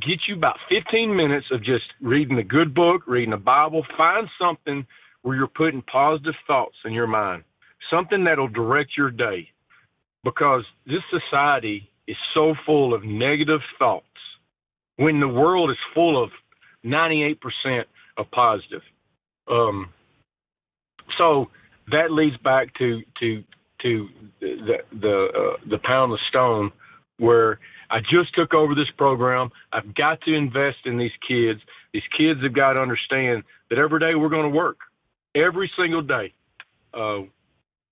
get 0.00 0.20
you 0.28 0.36
about 0.36 0.56
15 0.70 1.14
minutes 1.14 1.46
of 1.50 1.62
just 1.62 1.84
reading 2.00 2.38
a 2.38 2.44
good 2.44 2.74
book, 2.74 3.02
reading 3.06 3.32
a 3.32 3.38
Bible. 3.38 3.84
Find 3.96 4.28
something 4.42 4.86
where 5.22 5.36
you're 5.36 5.48
putting 5.48 5.82
positive 5.82 6.34
thoughts 6.46 6.76
in 6.84 6.92
your 6.92 7.06
mind, 7.06 7.44
something 7.92 8.24
that'll 8.24 8.48
direct 8.48 8.96
your 8.96 9.10
day. 9.10 9.50
Because 10.22 10.64
this 10.86 11.02
society 11.10 11.90
is 12.06 12.16
so 12.34 12.54
full 12.66 12.92
of 12.92 13.04
negative 13.04 13.60
thoughts 13.78 14.04
when 15.00 15.18
the 15.18 15.28
world 15.28 15.70
is 15.70 15.78
full 15.94 16.22
of 16.22 16.30
98% 16.84 17.38
of 18.18 18.30
positive. 18.30 18.82
Um, 19.48 19.88
so 21.18 21.48
that 21.90 22.12
leads 22.12 22.36
back 22.36 22.74
to 22.74 23.02
to 23.18 23.42
to 23.82 24.08
the 24.40 24.78
the 24.92 25.28
uh, 25.34 25.56
the 25.66 25.78
pound 25.78 26.12
of 26.12 26.18
stone 26.28 26.70
where 27.16 27.58
I 27.88 28.00
just 28.00 28.34
took 28.34 28.52
over 28.52 28.74
this 28.74 28.90
program. 28.98 29.50
I've 29.72 29.94
got 29.94 30.20
to 30.22 30.34
invest 30.34 30.84
in 30.84 30.98
these 30.98 31.16
kids. 31.26 31.60
These 31.94 32.06
kids 32.16 32.42
have 32.42 32.52
got 32.52 32.74
to 32.74 32.80
understand 32.80 33.44
that 33.70 33.78
every 33.78 34.00
day 34.00 34.14
we're 34.14 34.28
going 34.28 34.50
to 34.52 34.56
work, 34.56 34.78
every 35.34 35.70
single 35.80 36.02
day. 36.02 36.34
Uh, 36.92 37.22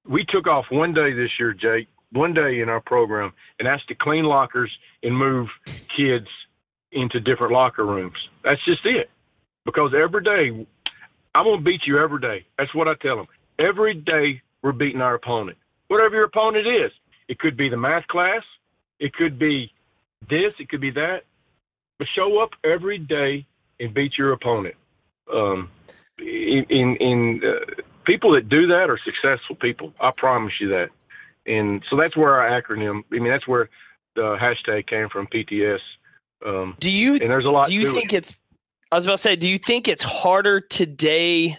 we 0.06 0.24
took 0.28 0.46
off 0.46 0.66
one 0.70 0.92
day 0.92 1.14
this 1.14 1.30
year, 1.40 1.54
Jake, 1.54 1.88
one 2.12 2.34
day 2.34 2.60
in 2.60 2.68
our 2.68 2.80
program, 2.80 3.32
and 3.58 3.66
that's 3.66 3.84
to 3.86 3.94
clean 3.94 4.24
lockers 4.24 4.70
and 5.02 5.16
move 5.16 5.48
kids 5.96 6.28
into 6.92 7.20
different 7.20 7.52
locker 7.52 7.84
rooms. 7.84 8.16
That's 8.44 8.64
just 8.64 8.84
it. 8.86 9.10
Because 9.64 9.92
every 9.94 10.22
day, 10.22 10.66
I'm 11.34 11.44
going 11.44 11.58
to 11.58 11.64
beat 11.64 11.86
you 11.86 11.98
every 11.98 12.20
day. 12.20 12.46
That's 12.56 12.74
what 12.74 12.88
I 12.88 12.94
tell 12.94 13.16
them. 13.16 13.26
Every 13.58 13.94
day, 13.94 14.42
we're 14.62 14.72
beating 14.72 15.00
our 15.00 15.14
opponent. 15.14 15.58
Whatever 15.88 16.16
your 16.16 16.24
opponent 16.24 16.66
is, 16.66 16.90
it 17.28 17.38
could 17.38 17.56
be 17.56 17.68
the 17.68 17.76
math 17.76 18.06
class, 18.06 18.42
it 18.98 19.12
could 19.14 19.38
be 19.38 19.72
this, 20.28 20.52
it 20.58 20.68
could 20.68 20.80
be 20.80 20.90
that. 20.92 21.24
But 21.98 22.08
show 22.14 22.38
up 22.38 22.50
every 22.64 22.98
day 22.98 23.46
and 23.80 23.92
beat 23.92 24.16
your 24.16 24.32
opponent. 24.32 24.76
Um, 25.32 25.70
in 26.18 26.64
in, 26.68 26.96
in 26.96 27.42
uh, 27.44 27.82
people 28.04 28.32
that 28.32 28.48
do 28.48 28.68
that 28.68 28.90
are 28.90 28.98
successful 29.04 29.56
people. 29.56 29.92
I 30.00 30.10
promise 30.10 30.54
you 30.60 30.68
that. 30.68 30.90
And 31.46 31.84
so 31.88 31.96
that's 31.96 32.16
where 32.16 32.34
our 32.34 32.60
acronym. 32.60 33.04
I 33.12 33.18
mean, 33.18 33.30
that's 33.30 33.46
where 33.46 33.68
the 34.14 34.36
hashtag 34.36 34.86
came 34.86 35.08
from. 35.08 35.26
PTS. 35.26 35.80
Um, 36.44 36.76
do 36.80 36.90
you? 36.90 37.14
And 37.14 37.30
there's 37.30 37.44
a 37.44 37.50
lot. 37.50 37.66
Do 37.66 37.74
you 37.74 37.92
think 37.92 38.12
it. 38.12 38.18
it's? 38.18 38.36
I 38.90 38.96
was 38.96 39.04
about 39.04 39.14
to 39.14 39.18
say, 39.18 39.36
do 39.36 39.48
you 39.48 39.58
think 39.58 39.86
it's 39.86 40.02
harder 40.02 40.60
today 40.60 41.58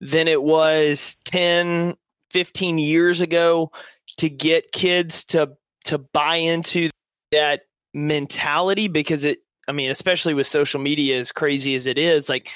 than 0.00 0.28
it 0.28 0.42
was 0.42 1.16
10, 1.24 1.96
15 2.30 2.78
years 2.78 3.20
ago 3.20 3.72
to 4.18 4.28
get 4.28 4.72
kids 4.72 5.24
to 5.24 5.56
to 5.84 5.98
buy 5.98 6.36
into 6.36 6.90
that 7.32 7.62
mentality 7.94 8.88
because 8.88 9.24
it 9.24 9.38
I 9.68 9.72
mean, 9.72 9.90
especially 9.90 10.34
with 10.34 10.46
social 10.46 10.80
media 10.80 11.18
as 11.18 11.30
crazy 11.30 11.74
as 11.74 11.86
it 11.86 11.98
is, 11.98 12.28
like 12.28 12.48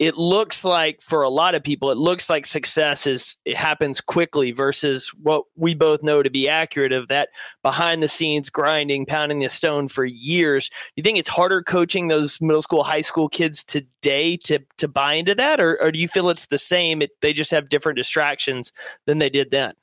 it 0.00 0.16
looks 0.16 0.64
like 0.64 1.00
for 1.02 1.22
a 1.22 1.28
lot 1.28 1.54
of 1.54 1.62
people, 1.62 1.90
it 1.90 1.98
looks 1.98 2.28
like 2.28 2.46
success 2.46 3.06
is 3.06 3.36
it 3.44 3.56
happens 3.56 4.00
quickly 4.00 4.50
versus 4.50 5.12
what 5.22 5.44
we 5.56 5.74
both 5.74 6.02
know 6.02 6.22
to 6.22 6.30
be 6.30 6.48
accurate 6.48 6.92
of 6.92 7.08
that 7.08 7.28
behind 7.62 8.02
the 8.02 8.08
scenes 8.08 8.50
grinding, 8.50 9.06
pounding 9.06 9.38
the 9.38 9.48
stone 9.48 9.86
for 9.86 10.04
years. 10.04 10.70
You 10.96 11.02
think 11.02 11.18
it's 11.18 11.28
harder 11.28 11.62
coaching 11.62 12.08
those 12.08 12.40
middle 12.40 12.62
school, 12.62 12.82
high 12.82 13.02
school 13.02 13.28
kids 13.28 13.62
today 13.62 14.36
to 14.38 14.58
to 14.78 14.88
buy 14.88 15.14
into 15.14 15.34
that, 15.36 15.60
or, 15.60 15.80
or 15.80 15.92
do 15.92 16.00
you 16.00 16.08
feel 16.08 16.30
it's 16.30 16.46
the 16.46 16.58
same? 16.58 17.02
It, 17.02 17.10
they 17.20 17.32
just 17.32 17.50
have 17.50 17.68
different 17.68 17.98
distractions 17.98 18.72
than 19.06 19.18
they 19.18 19.30
did 19.30 19.50
then. 19.50 19.74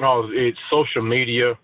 Oh, 0.00 0.28
it's 0.30 0.58
social 0.70 1.02
media 1.02 1.58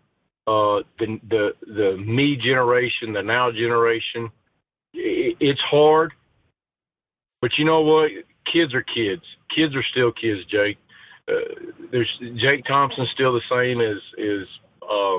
uh, 0.46 0.80
the 0.98 1.20
the 1.28 1.52
the 1.66 1.96
me 1.96 2.36
generation, 2.36 3.12
the 3.12 3.22
now 3.22 3.50
generation. 3.50 4.30
it's 4.92 5.60
hard, 5.60 6.12
but 7.44 7.58
you 7.58 7.66
know 7.66 7.82
what? 7.82 8.10
Kids 8.50 8.72
are 8.72 8.80
kids. 8.80 9.20
Kids 9.54 9.76
are 9.76 9.82
still 9.92 10.10
kids, 10.12 10.46
Jake. 10.46 10.78
Uh, 11.28 11.34
there's 11.92 12.08
Jake 12.36 12.64
Thompson's 12.64 13.10
still 13.12 13.34
the 13.34 13.42
same 13.52 13.82
as 13.82 13.98
is 14.16 14.48
uh, 14.80 15.16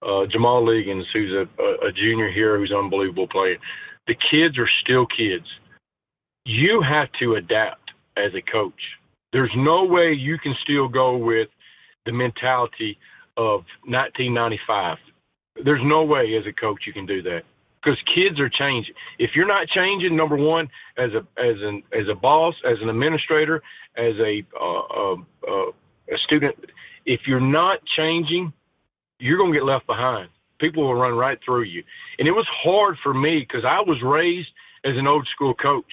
uh, 0.00 0.24
Jamal 0.24 0.64
Liggins, 0.64 1.04
who's 1.12 1.34
a, 1.34 1.86
a 1.86 1.92
junior 1.92 2.30
here, 2.30 2.56
who's 2.56 2.72
unbelievable 2.72 3.28
player. 3.28 3.58
The 4.06 4.14
kids 4.14 4.58
are 4.58 4.70
still 4.80 5.04
kids. 5.04 5.44
You 6.46 6.80
have 6.80 7.12
to 7.20 7.34
adapt 7.34 7.90
as 8.16 8.34
a 8.34 8.40
coach. 8.40 8.80
There's 9.34 9.52
no 9.54 9.84
way 9.84 10.14
you 10.14 10.38
can 10.38 10.56
still 10.62 10.88
go 10.88 11.18
with 11.18 11.50
the 12.06 12.12
mentality 12.12 12.96
of 13.36 13.66
1995. 13.84 14.96
There's 15.62 15.84
no 15.84 16.04
way 16.04 16.38
as 16.38 16.46
a 16.46 16.54
coach 16.54 16.86
you 16.86 16.94
can 16.94 17.04
do 17.04 17.20
that 17.20 17.42
because 17.86 18.00
kids 18.14 18.40
are 18.40 18.48
changing. 18.48 18.94
If 19.18 19.30
you're 19.34 19.46
not 19.46 19.68
changing, 19.68 20.16
number 20.16 20.36
one, 20.36 20.68
as 20.96 21.10
a 21.12 21.18
as 21.40 21.56
an 21.62 21.82
as 21.92 22.08
a 22.10 22.14
boss, 22.14 22.54
as 22.64 22.78
an 22.82 22.88
administrator, 22.88 23.62
as 23.96 24.14
a 24.18 24.44
uh, 24.60 24.80
uh, 24.80 25.16
uh, 25.48 25.70
a 26.12 26.18
student, 26.24 26.56
if 27.04 27.20
you're 27.26 27.40
not 27.40 27.84
changing, 27.84 28.52
you're 29.18 29.38
going 29.38 29.52
to 29.52 29.58
get 29.58 29.64
left 29.64 29.86
behind. 29.86 30.28
People 30.58 30.84
will 30.84 30.94
run 30.94 31.14
right 31.14 31.38
through 31.44 31.64
you. 31.64 31.84
And 32.18 32.26
it 32.26 32.32
was 32.32 32.46
hard 32.50 32.96
for 33.02 33.12
me 33.12 33.46
because 33.46 33.64
I 33.64 33.82
was 33.82 34.02
raised 34.02 34.48
as 34.84 34.96
an 34.96 35.06
old 35.06 35.28
school 35.34 35.54
coach. 35.54 35.84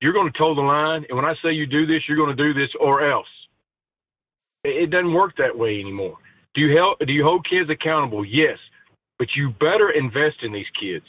You're 0.00 0.14
going 0.14 0.32
to 0.32 0.38
toe 0.38 0.54
the 0.54 0.62
line, 0.62 1.04
and 1.08 1.16
when 1.16 1.24
I 1.24 1.34
say 1.42 1.52
you 1.52 1.66
do 1.66 1.86
this, 1.86 2.02
you're 2.08 2.16
going 2.16 2.36
to 2.36 2.42
do 2.42 2.52
this 2.52 2.70
or 2.80 3.08
else. 3.08 3.28
It 4.64 4.90
doesn't 4.90 5.12
work 5.12 5.36
that 5.36 5.56
way 5.56 5.78
anymore. 5.78 6.16
Do 6.54 6.64
you 6.64 6.76
help? 6.76 6.98
Do 7.00 7.12
you 7.12 7.24
hold 7.24 7.46
kids 7.48 7.68
accountable? 7.70 8.24
Yes, 8.24 8.58
but 9.18 9.28
you 9.36 9.50
better 9.50 9.90
invest 9.90 10.42
in 10.42 10.52
these 10.52 10.66
kids. 10.80 11.04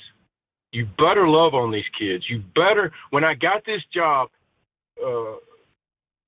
You 0.71 0.87
better 0.97 1.27
love 1.27 1.53
on 1.53 1.71
these 1.71 1.89
kids. 1.97 2.25
You 2.29 2.43
better. 2.53 2.91
When 3.09 3.23
I 3.23 3.33
got 3.33 3.65
this 3.65 3.81
job, 3.93 4.29
uh, 5.01 5.37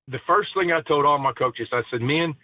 the 0.08 0.20
first 0.26 0.50
thing 0.54 0.72
I 0.72 0.80
told 0.80 1.04
all 1.04 1.18
my 1.18 1.32
coaches, 1.32 1.68
I 1.72 1.82
said, 1.90 2.00
"Men, 2.00 2.34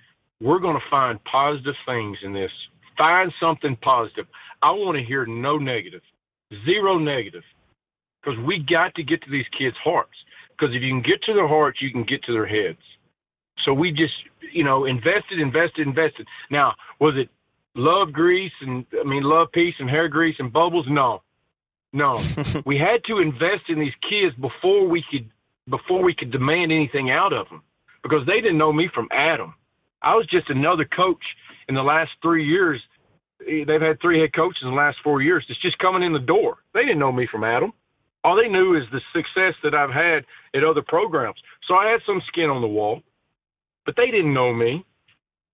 we're 0.40 0.58
going 0.58 0.76
to 0.76 0.90
find 0.90 1.22
positive 1.24 1.76
things 1.86 2.18
in 2.22 2.32
this. 2.32 2.50
Find 2.98 3.32
something 3.42 3.76
positive. 3.76 4.26
I 4.62 4.70
want 4.70 4.98
to 4.98 5.04
hear 5.04 5.26
no 5.26 5.56
negative, 5.56 6.02
zero 6.68 6.98
negative, 6.98 7.42
because 8.22 8.38
we 8.40 8.58
got 8.58 8.94
to 8.96 9.02
get 9.02 9.22
to 9.22 9.30
these 9.30 9.48
kids' 9.58 9.76
hearts. 9.82 10.14
Because 10.50 10.74
if 10.74 10.82
you 10.82 10.90
can 10.90 11.02
get 11.02 11.22
to 11.22 11.32
their 11.32 11.48
hearts, 11.48 11.82
you 11.82 11.90
can 11.90 12.04
get 12.04 12.22
to 12.24 12.32
their 12.32 12.46
heads. 12.46 12.78
So 13.64 13.72
we 13.72 13.90
just, 13.90 14.14
you 14.52 14.62
know, 14.62 14.84
invested, 14.84 15.40
invested, 15.40 15.86
invested. 15.86 16.26
Now, 16.50 16.74
was 17.00 17.14
it 17.16 17.28
love 17.74 18.12
grease 18.12 18.52
and 18.60 18.86
I 18.98 19.04
mean 19.04 19.22
love 19.22 19.48
peace 19.52 19.74
and 19.78 19.88
hair 19.88 20.08
grease 20.08 20.36
and 20.38 20.52
bubbles? 20.52 20.86
No, 20.88 21.22
no. 21.92 22.20
we 22.64 22.78
had 22.78 23.04
to 23.06 23.18
invest 23.18 23.68
in 23.68 23.78
these 23.78 23.94
kids 24.08 24.34
before 24.36 24.86
we 24.86 25.04
could 25.10 25.30
before 25.68 26.02
we 26.02 26.14
could 26.14 26.30
demand 26.30 26.72
anything 26.72 27.10
out 27.10 27.32
of 27.32 27.48
them 27.48 27.62
because 28.02 28.26
they 28.26 28.40
didn't 28.40 28.58
know 28.58 28.72
me 28.72 28.88
from 28.94 29.08
Adam. 29.10 29.54
I 30.02 30.14
was 30.14 30.26
just 30.26 30.50
another 30.50 30.84
coach 30.84 31.24
in 31.68 31.74
the 31.74 31.82
last 31.82 32.10
three 32.22 32.46
years. 32.46 32.80
They've 33.40 33.80
had 33.80 34.00
three 34.00 34.20
head 34.20 34.34
coaches 34.34 34.60
in 34.62 34.70
the 34.70 34.76
last 34.76 34.98
four 35.02 35.22
years. 35.22 35.44
It's 35.48 35.60
just 35.60 35.78
coming 35.78 36.02
in 36.02 36.12
the 36.12 36.18
door. 36.18 36.58
They 36.74 36.82
didn't 36.82 36.98
know 36.98 37.12
me 37.12 37.26
from 37.30 37.44
Adam. 37.44 37.72
All 38.22 38.38
they 38.40 38.48
knew 38.48 38.74
is 38.74 38.84
the 38.90 39.00
success 39.14 39.54
that 39.62 39.76
I've 39.76 39.90
had 39.90 40.24
at 40.54 40.64
other 40.64 40.82
programs. 40.82 41.36
So 41.68 41.76
I 41.76 41.90
had 41.90 42.00
some 42.06 42.22
skin 42.28 42.48
on 42.48 42.62
the 42.62 42.68
wall, 42.68 43.02
but 43.84 43.96
they 43.96 44.06
didn't 44.06 44.32
know 44.32 44.52
me. 44.52 44.84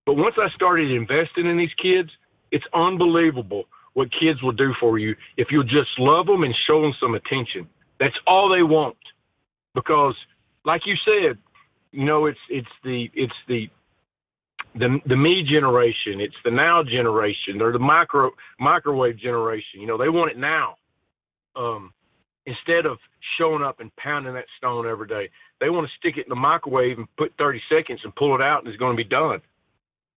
But 0.05 0.15
once 0.15 0.35
I 0.37 0.49
started 0.55 0.91
investing 0.91 1.45
in 1.45 1.57
these 1.57 1.73
kids, 1.81 2.09
it's 2.51 2.65
unbelievable 2.73 3.65
what 3.93 4.09
kids 4.11 4.41
will 4.41 4.51
do 4.51 4.73
for 4.79 4.97
you 4.97 5.15
if 5.37 5.47
you'll 5.51 5.63
just 5.63 5.89
love 5.99 6.25
them 6.25 6.43
and 6.43 6.55
show 6.69 6.81
them 6.81 6.93
some 6.99 7.15
attention. 7.15 7.67
That's 7.99 8.15
all 8.25 8.53
they 8.53 8.63
want. 8.63 8.97
Because, 9.73 10.15
like 10.65 10.85
you 10.85 10.95
said, 11.05 11.37
you 11.91 12.05
know, 12.05 12.25
it's 12.25 12.39
it's 12.49 12.69
the 12.83 13.09
it's 13.13 13.33
the 13.47 13.69
the 14.75 14.99
the 15.05 15.15
me 15.15 15.43
generation. 15.43 16.19
It's 16.19 16.35
the 16.43 16.51
now 16.51 16.83
generation. 16.83 17.57
They're 17.57 17.71
the 17.71 17.79
micro 17.79 18.31
microwave 18.59 19.17
generation. 19.17 19.81
You 19.81 19.87
know, 19.87 19.97
they 19.97 20.09
want 20.09 20.31
it 20.31 20.37
now. 20.37 20.75
Um, 21.55 21.93
instead 22.45 22.85
of 22.85 22.97
showing 23.37 23.61
up 23.61 23.79
and 23.79 23.95
pounding 23.97 24.33
that 24.33 24.45
stone 24.57 24.87
every 24.87 25.07
day, 25.07 25.29
they 25.59 25.69
want 25.69 25.87
to 25.87 25.93
stick 25.97 26.17
it 26.17 26.25
in 26.25 26.29
the 26.29 26.35
microwave 26.35 26.97
and 26.97 27.07
put 27.17 27.33
30 27.39 27.61
seconds 27.71 27.99
and 28.03 28.15
pull 28.15 28.35
it 28.35 28.41
out 28.41 28.59
and 28.59 28.67
it's 28.67 28.77
going 28.77 28.95
to 28.95 29.03
be 29.03 29.07
done. 29.07 29.41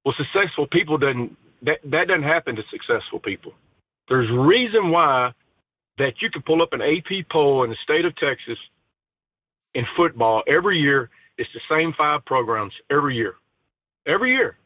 Well, 0.05 0.15
successful 0.17 0.67
people 0.67 0.99
doesn't 0.99 1.37
that 1.63 1.79
that 1.85 2.09
doesn't 2.09 2.25
happen 2.25 2.57
to 2.57 2.63
successful 2.71 3.19
people. 3.19 3.53
There's 4.09 4.31
reason 4.31 4.91
why 4.91 5.33
that 5.99 6.21
you 6.21 6.31
can 6.31 6.43
pull 6.43 6.63
up 6.63 6.73
an 6.73 6.83
AP 6.83 7.29
poll 7.31 7.65
in 7.65 7.71
the 7.71 7.77
state 7.83 8.05
of 8.05 8.15
Texas 8.17 8.59
in 9.75 9.87
football 9.97 10.43
every 10.47 10.79
year. 10.79 11.11
It's 11.39 11.51
the 11.55 11.75
same 11.75 11.95
five 11.97 12.25
programs 12.25 12.73
every 12.91 13.17
year. 13.17 13.35
Every 14.07 14.33
year, 14.33 14.57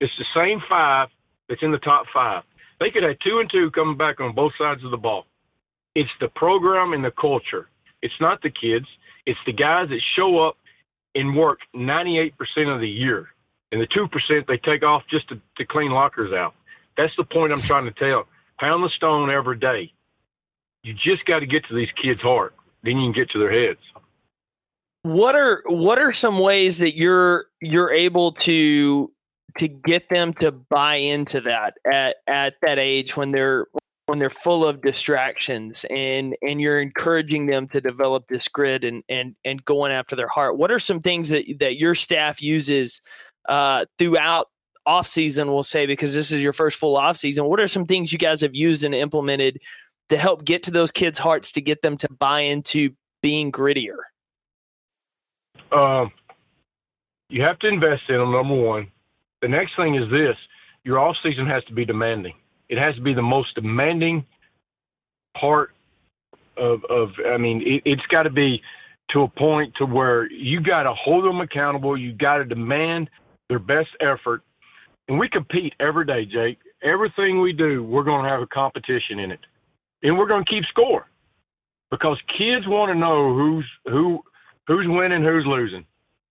it's 0.00 0.12
the 0.18 0.40
same 0.40 0.62
five 0.68 1.08
that's 1.48 1.62
in 1.62 1.72
the 1.72 1.78
top 1.78 2.06
five. 2.14 2.44
They 2.80 2.90
could 2.90 3.02
have 3.02 3.18
two 3.26 3.40
and 3.40 3.50
two 3.50 3.70
coming 3.70 3.96
back 3.96 4.20
on 4.20 4.34
both 4.34 4.52
sides 4.58 4.84
of 4.84 4.90
the 4.90 4.96
ball. 4.96 5.26
It's 5.94 6.10
the 6.20 6.28
program 6.28 6.92
and 6.92 7.04
the 7.04 7.10
culture. 7.10 7.68
It's 8.02 8.14
not 8.20 8.42
the 8.42 8.50
kids. 8.50 8.86
It's 9.26 9.38
the 9.46 9.52
guys 9.52 9.88
that 9.88 10.00
show 10.18 10.38
up 10.38 10.56
and 11.14 11.36
work 11.36 11.60
98% 11.74 12.32
of 12.72 12.80
the 12.80 12.88
year. 12.88 13.28
And 13.74 13.82
the 13.82 13.88
2% 13.88 14.46
they 14.46 14.56
take 14.58 14.86
off 14.86 15.02
just 15.10 15.28
to, 15.28 15.40
to 15.56 15.66
clean 15.66 15.90
lockers 15.90 16.32
out. 16.32 16.54
That's 16.96 17.12
the 17.18 17.24
point 17.24 17.50
I'm 17.50 17.58
trying 17.58 17.84
to 17.84 17.90
tell. 17.92 18.28
Pound 18.60 18.84
the 18.84 18.90
stone 18.96 19.30
every 19.30 19.58
day. 19.58 19.92
You 20.84 20.94
just 20.94 21.24
got 21.26 21.40
to 21.40 21.46
get 21.46 21.66
to 21.68 21.74
these 21.74 21.88
kids' 22.00 22.20
heart. 22.22 22.54
Then 22.84 22.98
you 22.98 23.12
can 23.12 23.20
get 23.20 23.30
to 23.30 23.38
their 23.38 23.50
heads 23.50 23.80
what 25.04 25.34
are 25.34 25.62
what 25.66 25.98
are 25.98 26.14
some 26.14 26.38
ways 26.38 26.78
that 26.78 26.96
you're 26.96 27.44
you're 27.60 27.92
able 27.92 28.32
to 28.32 29.12
to 29.54 29.68
get 29.68 30.08
them 30.08 30.32
to 30.32 30.50
buy 30.50 30.94
into 30.94 31.42
that 31.42 31.74
at 31.90 32.16
at 32.26 32.54
that 32.62 32.78
age 32.78 33.14
when 33.14 33.30
they're 33.30 33.66
when 34.06 34.18
they're 34.18 34.30
full 34.30 34.66
of 34.66 34.80
distractions 34.80 35.84
and 35.90 36.34
and 36.40 36.58
you're 36.58 36.80
encouraging 36.80 37.46
them 37.46 37.66
to 37.66 37.82
develop 37.82 38.26
this 38.28 38.48
grid 38.48 38.82
and 38.82 39.04
and 39.10 39.36
and 39.44 39.62
going 39.66 39.92
after 39.92 40.16
their 40.16 40.28
heart 40.28 40.56
what 40.56 40.72
are 40.72 40.78
some 40.78 41.00
things 41.00 41.28
that 41.28 41.44
that 41.58 41.76
your 41.76 41.94
staff 41.94 42.40
uses 42.42 43.02
uh, 43.48 43.84
throughout 43.98 44.48
off 44.86 45.06
season 45.06 45.48
we'll 45.48 45.62
say 45.62 45.86
because 45.86 46.12
this 46.12 46.30
is 46.30 46.42
your 46.42 46.52
first 46.52 46.76
full 46.76 46.96
off 46.96 47.16
season 47.16 47.46
what 47.46 47.58
are 47.58 47.66
some 47.66 47.86
things 47.86 48.12
you 48.12 48.18
guys 48.18 48.42
have 48.42 48.54
used 48.54 48.84
and 48.84 48.94
implemented 48.94 49.58
to 50.10 50.18
help 50.18 50.44
get 50.44 50.62
to 50.64 50.70
those 50.70 50.92
kids 50.92 51.18
hearts 51.18 51.52
to 51.52 51.62
get 51.62 51.80
them 51.80 51.96
to 51.96 52.06
buy 52.12 52.40
into 52.40 52.90
being 53.22 53.50
grittier 53.50 53.96
um, 55.72 56.12
you 57.28 57.42
have 57.42 57.58
to 57.60 57.68
invest 57.68 58.02
in 58.08 58.18
them. 58.18 58.32
Number 58.32 58.54
one. 58.54 58.90
The 59.42 59.48
next 59.48 59.76
thing 59.76 59.96
is 59.96 60.10
this: 60.10 60.36
your 60.84 60.98
off 60.98 61.16
season 61.24 61.46
has 61.46 61.64
to 61.64 61.74
be 61.74 61.84
demanding. 61.84 62.34
It 62.68 62.78
has 62.78 62.94
to 62.94 63.00
be 63.00 63.12
the 63.12 63.22
most 63.22 63.54
demanding 63.54 64.24
part 65.36 65.72
of. 66.56 66.84
of 66.84 67.10
I 67.26 67.36
mean, 67.36 67.62
it, 67.62 67.82
it's 67.84 68.06
got 68.06 68.22
to 68.22 68.30
be 68.30 68.62
to 69.10 69.22
a 69.22 69.28
point 69.28 69.74
to 69.76 69.86
where 69.86 70.30
you 70.30 70.60
got 70.60 70.84
to 70.84 70.94
hold 70.94 71.24
them 71.24 71.40
accountable. 71.40 71.96
You 71.96 72.12
got 72.12 72.38
to 72.38 72.44
demand 72.44 73.10
their 73.48 73.58
best 73.58 73.90
effort, 74.00 74.42
and 75.08 75.18
we 75.18 75.28
compete 75.28 75.74
every 75.80 76.06
day, 76.06 76.24
Jake. 76.24 76.58
Everything 76.82 77.40
we 77.40 77.52
do, 77.52 77.82
we're 77.82 78.02
going 78.04 78.24
to 78.24 78.30
have 78.30 78.42
a 78.42 78.46
competition 78.46 79.18
in 79.18 79.30
it, 79.30 79.40
and 80.02 80.18
we're 80.18 80.28
going 80.28 80.44
to 80.44 80.52
keep 80.52 80.64
score 80.66 81.06
because 81.90 82.18
kids 82.38 82.66
want 82.66 82.92
to 82.92 82.98
know 82.98 83.34
who's 83.34 83.66
who 83.86 84.22
who's 84.66 84.86
winning, 84.88 85.22
who's 85.22 85.46
losing. 85.46 85.84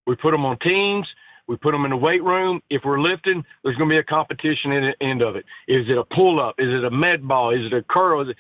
We 0.06 0.16
put 0.16 0.32
them 0.32 0.46
on 0.46 0.58
teams. 0.60 1.08
We 1.48 1.58
put 1.58 1.74
them 1.74 1.84
in 1.84 1.92
the 1.92 1.98
weight 1.98 2.24
room. 2.24 2.62
If 2.70 2.84
we're 2.86 3.02
lifting, 3.02 3.44
there's 3.64 3.76
going 3.76 3.90
to 3.90 3.96
be 3.96 4.00
a 4.00 4.04
competition 4.04 4.72
in 4.72 4.84
the 4.84 4.96
end 5.06 5.22
of 5.22 5.36
it. 5.36 5.46
Is 5.68 5.90
it 5.90 5.98
a 5.98 6.04
pull 6.16 6.42
up? 6.42 6.56
Is 6.58 6.70
it 6.70 6.86
a 6.86 6.92
med 6.92 7.28
ball? 7.28 7.54
Is 7.54 7.66
it 7.66 7.74
a 7.74 7.84
curl? 7.84 8.30
It, 8.30 8.38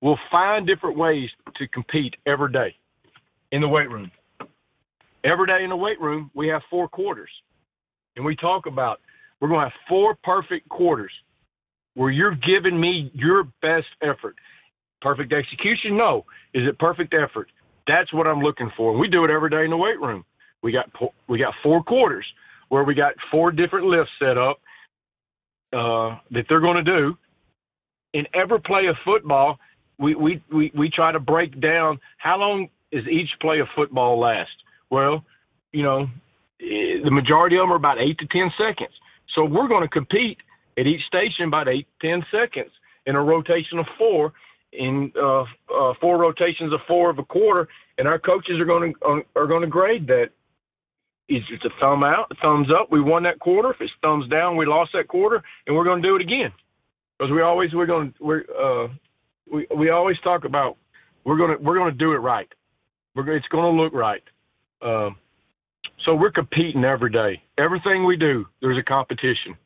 we'll 0.00 0.18
find 0.30 0.66
different 0.66 0.96
ways 0.96 1.28
to 1.56 1.68
compete 1.68 2.16
every 2.24 2.52
day 2.52 2.74
in 3.52 3.60
the 3.60 3.68
weight 3.68 3.90
room. 3.90 4.10
Every 5.24 5.46
day 5.46 5.62
in 5.62 5.70
the 5.70 5.76
weight 5.76 6.00
room, 6.00 6.30
we 6.34 6.48
have 6.48 6.62
four 6.70 6.88
quarters. 6.88 7.30
And 8.16 8.24
we 8.24 8.34
talk 8.36 8.66
about 8.66 9.00
we're 9.40 9.48
going 9.48 9.60
to 9.60 9.68
have 9.68 9.78
four 9.88 10.16
perfect 10.24 10.68
quarters 10.68 11.12
where 11.94 12.10
you're 12.10 12.34
giving 12.34 12.78
me 12.78 13.10
your 13.14 13.44
best 13.62 13.86
effort. 14.02 14.36
Perfect 15.00 15.32
execution? 15.32 15.96
No. 15.96 16.24
Is 16.54 16.66
it 16.66 16.78
perfect 16.78 17.14
effort? 17.14 17.50
That's 17.86 18.12
what 18.12 18.28
I'm 18.28 18.40
looking 18.40 18.70
for. 18.76 18.90
And 18.92 19.00
We 19.00 19.08
do 19.08 19.24
it 19.24 19.30
every 19.30 19.50
day 19.50 19.64
in 19.64 19.70
the 19.70 19.76
weight 19.76 20.00
room. 20.00 20.24
We 20.62 20.72
got 20.72 20.90
we 21.28 21.38
got 21.38 21.54
four 21.62 21.82
quarters 21.82 22.26
where 22.68 22.82
we 22.82 22.94
got 22.94 23.14
four 23.30 23.52
different 23.52 23.86
lifts 23.86 24.10
set 24.20 24.36
up 24.36 24.58
uh, 25.72 26.16
that 26.30 26.46
they're 26.48 26.60
going 26.60 26.76
to 26.76 26.82
do. 26.82 27.16
In 28.12 28.26
every 28.34 28.60
play 28.60 28.86
of 28.86 28.96
football, 29.04 29.58
we, 29.98 30.14
we, 30.14 30.42
we, 30.50 30.72
we 30.74 30.90
try 30.90 31.12
to 31.12 31.20
break 31.20 31.60
down 31.60 32.00
how 32.18 32.38
long 32.38 32.68
is 32.90 33.06
each 33.06 33.30
play 33.40 33.60
of 33.60 33.68
football 33.76 34.18
last. 34.18 34.50
Well, 34.90 35.24
you 35.72 35.82
know, 35.82 36.08
the 36.58 37.10
majority 37.10 37.56
of 37.56 37.62
them 37.62 37.72
are 37.72 37.76
about 37.76 38.02
eight 38.04 38.18
to 38.18 38.26
ten 38.26 38.50
seconds. 38.60 38.92
So 39.36 39.44
we're 39.44 39.68
going 39.68 39.82
to 39.82 39.88
compete 39.88 40.38
at 40.78 40.86
each 40.86 41.02
station 41.06 41.46
about 41.46 41.68
eight 41.68 41.86
ten 42.02 42.24
seconds 42.30 42.70
in 43.06 43.16
a 43.16 43.22
rotation 43.22 43.78
of 43.78 43.86
four 43.98 44.32
in 44.72 45.12
uh, 45.20 45.42
uh, 45.42 45.94
four 46.00 46.18
rotations 46.18 46.74
of 46.74 46.80
four 46.86 47.10
of 47.10 47.18
a 47.18 47.24
quarter, 47.24 47.68
and 47.98 48.08
our 48.08 48.18
coaches 48.18 48.60
are 48.60 48.64
going 48.64 48.94
to 48.94 49.24
are 49.34 49.46
going 49.46 49.62
to 49.62 49.68
grade 49.68 50.06
that. 50.08 50.30
Is 51.28 51.42
it's 51.50 51.64
a 51.64 51.70
thumb 51.80 52.04
out, 52.04 52.30
thumbs 52.44 52.72
up. 52.72 52.92
We 52.92 53.00
won 53.00 53.24
that 53.24 53.40
quarter. 53.40 53.72
If 53.72 53.80
it's 53.80 53.92
thumbs 54.00 54.28
down, 54.28 54.56
we 54.56 54.64
lost 54.64 54.92
that 54.94 55.08
quarter, 55.08 55.42
and 55.66 55.74
we're 55.74 55.84
going 55.84 56.00
to 56.00 56.08
do 56.08 56.14
it 56.14 56.22
again 56.22 56.52
because 57.18 57.32
we 57.32 57.42
always 57.42 57.74
we're 57.74 57.86
going 57.86 58.12
to 58.12 58.24
we're 58.24 58.44
uh, 58.56 58.88
we 59.50 59.66
we 59.76 59.90
always 59.90 60.16
talk 60.20 60.44
about 60.44 60.76
we're 61.24 61.36
going 61.36 61.56
to 61.56 61.62
we're 61.62 61.76
going 61.76 61.90
to 61.90 61.98
do 61.98 62.12
it 62.12 62.18
right. 62.18 62.48
We're 63.14 63.28
it's 63.36 63.48
going 63.48 63.64
to 63.64 63.82
look 63.82 63.92
right. 63.92 64.22
Um, 64.82 65.16
so 66.04 66.14
we're 66.14 66.30
competing 66.30 66.84
every 66.84 67.10
day. 67.10 67.42
Everything 67.58 68.04
we 68.04 68.16
do, 68.16 68.46
there's 68.60 68.78
a 68.78 68.82
competition. 68.82 69.56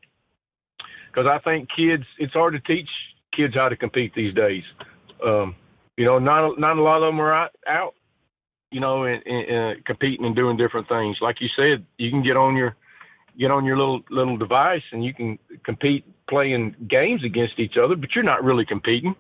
Because 1.12 1.30
I 1.30 1.38
think 1.38 1.68
kids, 1.76 2.04
it's 2.18 2.33
hard 2.33 2.54
to 2.54 2.61
teach 2.61 2.88
kids 3.33 3.54
how 3.54 3.68
to 3.68 3.76
compete 3.76 4.14
these 4.14 4.35
days. 4.35 4.62
Um, 5.24 5.56
you 5.96 6.04
know, 6.04 6.18
not 6.18 6.59
not 6.59 6.78
a 6.78 6.83
lot 6.83 7.02
of 7.02 7.12
them 7.12 7.20
are 7.20 7.50
out, 7.66 7.94
you 8.70 8.80
know, 8.80 9.04
and, 9.04 9.85
competing 9.85 10.24
and 10.24 10.35
doing 10.35 10.56
different 10.56 10.88
things. 10.88 11.18
Like 11.20 11.40
you 11.40 11.48
said, 11.59 11.85
you 11.98 12.11
can 12.11 12.22
get 12.22 12.37
on 12.37 12.56
your 12.56 12.76
get 13.38 13.50
on 13.50 13.64
your 13.64 13.76
little 13.76 14.00
little 14.09 14.37
device 14.37 14.83
and 14.92 15.04
you 15.04 15.12
can 15.12 15.38
compete 15.64 16.04
playing 16.28 16.74
games 16.88 17.24
against 17.24 17.59
each 17.59 17.76
other, 17.76 17.96
but 17.96 18.14
you're 18.14 18.24
not 18.24 18.44
really 18.44 18.64
competing. 18.64 19.14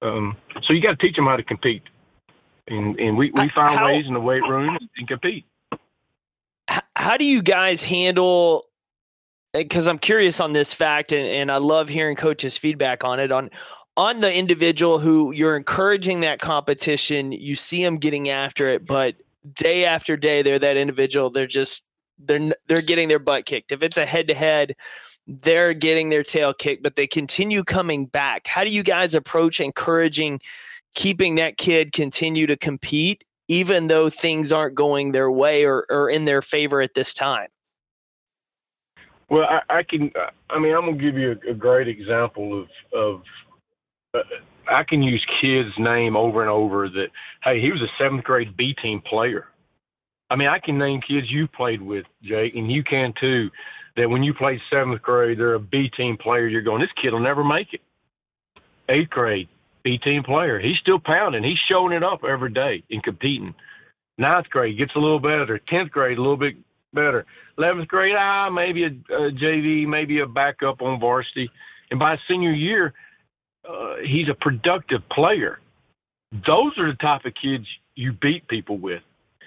Um, 0.00 0.36
so 0.62 0.72
you 0.72 0.80
got 0.80 0.98
to 0.98 1.06
teach 1.06 1.16
them 1.16 1.26
how 1.26 1.36
to 1.36 1.42
compete, 1.42 1.82
and 2.68 2.98
and 2.98 3.18
we 3.18 3.30
we 3.32 3.50
find 3.54 3.78
how, 3.78 3.86
ways 3.86 4.04
in 4.06 4.14
the 4.14 4.20
weight 4.20 4.42
room 4.42 4.78
and 4.96 5.08
compete. 5.08 5.44
How 6.98 7.16
do 7.16 7.24
you 7.24 7.42
guys 7.42 7.80
handle? 7.80 8.64
Eh, 9.54 9.62
because 9.62 9.86
I'm 9.86 10.00
curious 10.00 10.40
on 10.40 10.52
this 10.52 10.74
fact, 10.74 11.12
and, 11.12 11.26
and 11.26 11.50
I 11.50 11.58
love 11.58 11.88
hearing 11.88 12.16
coaches' 12.16 12.56
feedback 12.56 13.04
on 13.04 13.20
it 13.20 13.30
on 13.30 13.50
on 13.96 14.18
the 14.18 14.36
individual 14.36 14.98
who 14.98 15.30
you're 15.30 15.56
encouraging 15.56 16.20
that 16.20 16.40
competition, 16.40 17.30
you 17.30 17.54
see 17.54 17.84
them 17.84 17.98
getting 17.98 18.28
after 18.30 18.68
it, 18.68 18.84
but 18.84 19.14
day 19.54 19.84
after 19.84 20.16
day, 20.16 20.42
they're 20.42 20.58
that 20.58 20.76
individual. 20.76 21.30
They're 21.30 21.46
just 21.46 21.84
they're 22.18 22.52
they're 22.66 22.82
getting 22.82 23.06
their 23.06 23.20
butt 23.20 23.46
kicked. 23.46 23.70
If 23.70 23.84
it's 23.84 23.96
a 23.96 24.04
head 24.04 24.26
to 24.26 24.34
head, 24.34 24.74
they're 25.28 25.74
getting 25.74 26.10
their 26.10 26.24
tail 26.24 26.52
kicked, 26.52 26.82
but 26.82 26.96
they 26.96 27.06
continue 27.06 27.62
coming 27.62 28.06
back. 28.06 28.48
How 28.48 28.64
do 28.64 28.70
you 28.70 28.82
guys 28.82 29.14
approach 29.14 29.60
encouraging 29.60 30.40
keeping 30.96 31.36
that 31.36 31.58
kid 31.58 31.92
continue 31.92 32.48
to 32.48 32.56
compete, 32.56 33.22
even 33.48 33.88
though 33.88 34.10
things 34.10 34.52
aren't 34.52 34.74
going 34.74 35.12
their 35.12 35.30
way 35.30 35.64
or, 35.64 35.86
or 35.90 36.10
in 36.10 36.26
their 36.26 36.42
favor 36.42 36.80
at 36.80 36.94
this 36.94 37.12
time? 37.12 37.48
Well, 39.30 39.46
I, 39.48 39.78
I 39.78 39.82
can. 39.82 40.10
I 40.48 40.58
mean, 40.58 40.74
I'm 40.74 40.86
gonna 40.86 40.96
give 40.96 41.18
you 41.18 41.38
a, 41.46 41.50
a 41.50 41.54
great 41.54 41.88
example 41.88 42.62
of 42.62 42.68
of. 42.94 43.22
Uh, 44.14 44.20
I 44.70 44.84
can 44.84 45.02
use 45.02 45.24
kids' 45.40 45.72
name 45.78 46.16
over 46.16 46.40
and 46.40 46.50
over. 46.50 46.88
That 46.88 47.08
hey, 47.44 47.60
he 47.60 47.70
was 47.70 47.82
a 47.82 48.02
seventh 48.02 48.24
grade 48.24 48.56
B 48.56 48.74
team 48.82 49.02
player. 49.02 49.48
I 50.30 50.36
mean, 50.36 50.48
I 50.48 50.58
can 50.58 50.78
name 50.78 51.00
kids 51.00 51.30
you 51.30 51.46
played 51.46 51.80
with, 51.80 52.04
Jake, 52.22 52.54
and 52.54 52.70
you 52.70 52.82
can 52.84 53.14
too. 53.20 53.50
That 53.96 54.08
when 54.08 54.22
you 54.22 54.32
played 54.32 54.60
seventh 54.72 55.02
grade, 55.02 55.38
they're 55.38 55.54
a 55.54 55.60
B 55.60 55.90
team 55.90 56.16
player. 56.16 56.46
You're 56.46 56.62
going, 56.62 56.80
this 56.80 56.90
kid 57.02 57.12
will 57.12 57.20
never 57.20 57.42
make 57.42 57.74
it. 57.74 57.80
Eighth 58.88 59.10
grade, 59.10 59.48
B 59.82 59.98
team 59.98 60.22
player. 60.22 60.58
He's 60.58 60.78
still 60.78 60.98
pounding. 60.98 61.44
He's 61.44 61.58
showing 61.58 61.92
it 61.92 62.04
up 62.04 62.24
every 62.24 62.50
day 62.50 62.82
and 62.90 63.02
competing. 63.02 63.54
Ninth 64.18 64.50
grade 64.50 64.78
gets 64.78 64.94
a 64.96 64.98
little 64.98 65.20
better. 65.20 65.58
Tenth 65.58 65.90
grade, 65.90 66.18
a 66.18 66.20
little 66.20 66.36
bit 66.36 66.56
better. 66.92 67.24
11th 67.58 67.88
grade, 67.88 68.16
ah, 68.18 68.50
maybe 68.50 68.84
a, 68.84 68.88
a 69.14 69.30
JV, 69.30 69.86
maybe 69.86 70.20
a 70.20 70.26
backup 70.26 70.82
on 70.82 71.00
varsity. 71.00 71.50
And 71.90 72.00
by 72.00 72.18
senior 72.30 72.52
year, 72.52 72.94
uh, 73.68 73.96
he's 74.04 74.28
a 74.30 74.34
productive 74.34 75.08
player. 75.08 75.60
Those 76.32 76.76
are 76.78 76.90
the 76.90 76.98
type 77.00 77.24
of 77.24 77.32
kids 77.40 77.66
you 77.94 78.12
beat 78.12 78.46
people 78.48 78.78
with. 78.78 79.02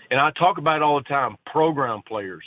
And 0.10 0.20
I 0.20 0.32
talk 0.32 0.58
about 0.58 0.78
it 0.78 0.82
all 0.82 0.98
the 0.98 1.08
time 1.08 1.38
program 1.46 2.02
players. 2.06 2.44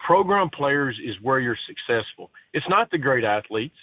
Program 0.00 0.50
players 0.50 0.98
is 1.02 1.16
where 1.22 1.40
you're 1.40 1.58
successful. 1.66 2.30
It's 2.52 2.68
not 2.68 2.90
the 2.90 2.98
great 2.98 3.24
athletes. 3.24 3.76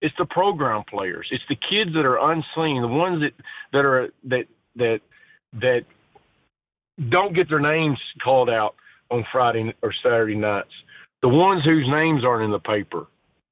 It's 0.00 0.14
the 0.18 0.24
program 0.24 0.84
players. 0.88 1.28
It's 1.30 1.44
the 1.48 1.56
kids 1.56 1.92
that 1.94 2.06
are 2.06 2.18
unseen, 2.30 2.80
the 2.80 2.88
ones 2.88 3.22
that, 3.22 3.34
that 3.72 3.86
are 3.86 4.08
that 4.24 4.46
that 4.76 5.00
that 5.54 5.84
don't 7.08 7.34
get 7.34 7.48
their 7.48 7.60
names 7.60 7.98
called 8.22 8.50
out 8.50 8.76
on 9.10 9.24
Friday 9.32 9.74
or 9.82 9.92
Saturday 10.04 10.36
nights. 10.36 10.72
The 11.22 11.28
ones 11.28 11.62
whose 11.64 11.86
names 11.88 12.24
aren't 12.24 12.44
in 12.44 12.50
the 12.50 12.58
paper, 12.58 13.06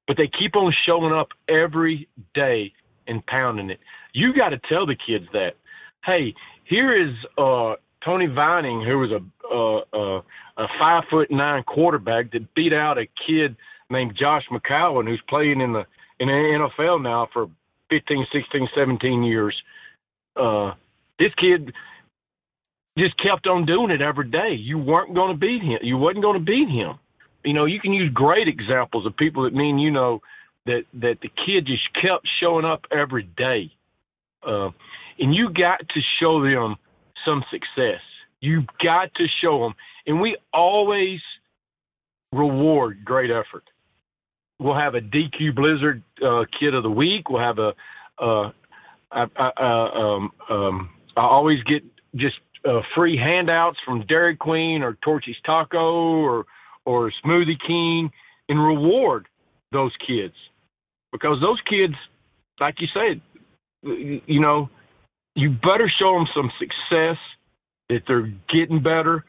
but 0.07 0.17
they 0.17 0.27
keep 0.27 0.57
on 0.57 0.73
showing 0.87 1.15
up 1.15 1.29
every 1.49 2.09
day 2.35 2.73
and 3.07 3.25
pounding 3.27 3.71
it. 3.71 3.81
You 4.13 4.33
got 4.33 4.51
to 4.51 4.61
tell 4.71 4.87
the 4.87 4.97
kids 4.97 5.27
that, 5.33 5.57
hey, 6.07 6.35
here 6.65 6.91
is 6.91 7.15
uh, 7.37 7.75
Tony 8.05 8.27
Vining, 8.27 8.83
who 8.83 8.99
was 8.99 9.11
a 9.11 9.21
uh, 9.51 9.79
uh, 9.93 10.23
a 10.57 10.67
five 10.79 11.05
foot 11.11 11.31
nine 11.31 11.63
quarterback 11.63 12.33
that 12.33 12.55
beat 12.55 12.75
out 12.75 12.99
a 12.99 13.07
kid 13.27 13.57
named 13.91 14.17
Josh 14.21 14.45
McCown, 14.51 15.07
who's 15.07 15.23
playing 15.29 15.61
in 15.61 15.73
the 15.73 15.87
in 16.21 16.29
the 16.29 16.35
NFL 16.35 17.03
now 17.03 17.29
for 17.33 17.49
15, 17.91 18.27
16, 18.33 18.69
17 18.77 19.23
years. 19.23 19.61
Uh, 20.37 20.75
this 21.19 21.35
kid 21.35 21.73
just 22.97 23.17
kept 23.17 23.47
on 23.47 23.65
doing 23.65 23.91
it 23.91 24.03
every 24.03 24.29
day. 24.29 24.53
You 24.55 24.79
weren't 24.79 25.15
going 25.15 25.33
to 25.33 25.39
beat 25.39 25.63
him. 25.63 25.79
You 25.83 25.97
wasn't 25.97 26.25
going 26.25 26.39
to 26.39 26.45
beat 26.45 26.69
him. 26.69 26.99
You 27.45 27.55
know, 27.55 27.65
you 27.65 27.81
can 27.81 27.93
use 27.93 28.11
great 28.13 28.49
examples 28.49 29.07
of 29.07 29.17
people 29.17 29.45
that 29.45 29.55
mean 29.55 29.79
you 29.79 29.91
know 29.91 30.21
that 30.67 30.85
that 30.95 31.21
the 31.21 31.29
kid 31.29 31.67
just 31.67 31.93
kept 31.95 32.29
showing 32.43 32.65
up 32.65 32.87
every 32.91 33.23
day, 33.23 33.71
uh, 34.43 34.71
and 35.19 35.35
you 35.35 35.51
got 35.51 35.89
to 35.89 36.01
show 36.21 36.43
them 36.43 36.77
some 37.27 37.45
success. 37.51 38.01
You've 38.41 38.67
got 38.83 39.15
to 39.15 39.27
show 39.43 39.61
them, 39.61 39.75
and 40.07 40.21
we 40.21 40.37
always 40.53 41.21
reward 42.33 43.05
great 43.05 43.31
effort. 43.31 43.65
We'll 44.59 44.75
have 44.75 44.95
a 44.95 45.01
DQ 45.01 45.55
Blizzard 45.55 46.03
uh, 46.25 46.45
Kid 46.59 46.75
of 46.75 46.83
the 46.83 46.91
Week. 46.91 47.29
We'll 47.29 47.43
have 47.43 47.59
a. 47.59 47.75
Uh, 48.19 48.51
I, 49.11 49.27
I, 49.37 49.91
um, 49.95 50.33
um, 50.51 50.91
I 51.17 51.23
always 51.23 51.63
get 51.63 51.83
just 52.15 52.39
uh, 52.65 52.83
free 52.95 53.17
handouts 53.17 53.79
from 53.85 54.05
Dairy 54.07 54.37
Queen 54.37 54.83
or 54.83 54.99
Torchy's 55.03 55.37
Taco 55.47 56.17
or 56.19 56.47
or 56.85 57.13
Smoothie 57.25 57.59
King 57.67 58.11
and 58.49 58.63
reward 58.63 59.29
those 59.73 59.93
kids 60.07 60.35
because 61.13 61.41
those 61.43 61.61
kids, 61.63 61.95
like 62.61 62.81
you 62.81 62.89
said, 62.95 63.21
you 63.83 64.41
know, 64.41 64.71
you 65.35 65.51
better 65.51 65.91
show 66.01 66.15
them 66.15 66.27
some 66.37 66.51
success 66.59 67.17
that 67.89 68.03
they're 68.07 68.33
getting 68.49 68.83
better. 68.83 69.25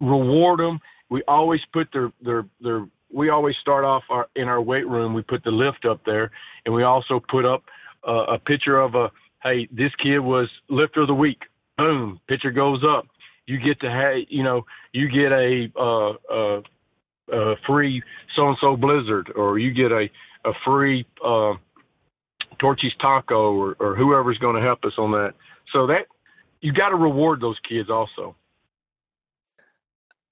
Reward 0.00 0.60
them. 0.60 0.80
We 1.08 1.22
always 1.26 1.60
put 1.72 1.88
their 1.92 2.12
their 2.20 2.46
their. 2.60 2.86
We 3.16 3.30
always 3.30 3.56
start 3.60 3.84
off 3.84 4.04
our, 4.10 4.28
in 4.36 4.48
our 4.48 4.60
weight 4.60 4.86
room. 4.86 5.14
We 5.14 5.22
put 5.22 5.42
the 5.42 5.50
lift 5.50 5.86
up 5.86 6.00
there, 6.04 6.30
and 6.64 6.74
we 6.74 6.82
also 6.82 7.20
put 7.20 7.44
up 7.46 7.64
uh, 8.06 8.24
a 8.36 8.38
picture 8.38 8.76
of 8.76 8.94
a. 8.94 9.10
Hey, 9.42 9.68
this 9.70 9.94
kid 10.04 10.18
was 10.18 10.48
lifter 10.68 11.02
of 11.02 11.08
the 11.08 11.14
week 11.14 11.42
boom, 11.76 12.20
picture 12.26 12.50
goes 12.50 12.82
up. 12.88 13.06
You 13.46 13.58
get 13.58 13.80
to 13.80 13.90
have, 13.90 14.14
you 14.28 14.42
know, 14.42 14.66
you 14.92 15.08
get 15.08 15.32
a, 15.32 15.70
uh, 15.78 16.10
uh, 16.32 16.62
a 17.32 17.56
free 17.66 18.02
so 18.36 18.48
and 18.48 18.56
so 18.62 18.76
blizzard, 18.76 19.32
or 19.34 19.58
you 19.58 19.72
get 19.72 19.92
a 19.92 20.08
a 20.44 20.52
free 20.64 21.04
uh, 21.24 21.54
Torchy's 22.58 22.94
taco, 23.02 23.52
or, 23.54 23.76
or 23.80 23.96
whoever's 23.96 24.38
going 24.38 24.54
to 24.54 24.62
help 24.62 24.84
us 24.84 24.92
on 24.96 25.10
that. 25.12 25.34
So 25.74 25.88
that 25.88 26.06
you 26.60 26.72
got 26.72 26.90
to 26.90 26.96
reward 26.96 27.40
those 27.40 27.58
kids 27.68 27.90
also. 27.90 28.36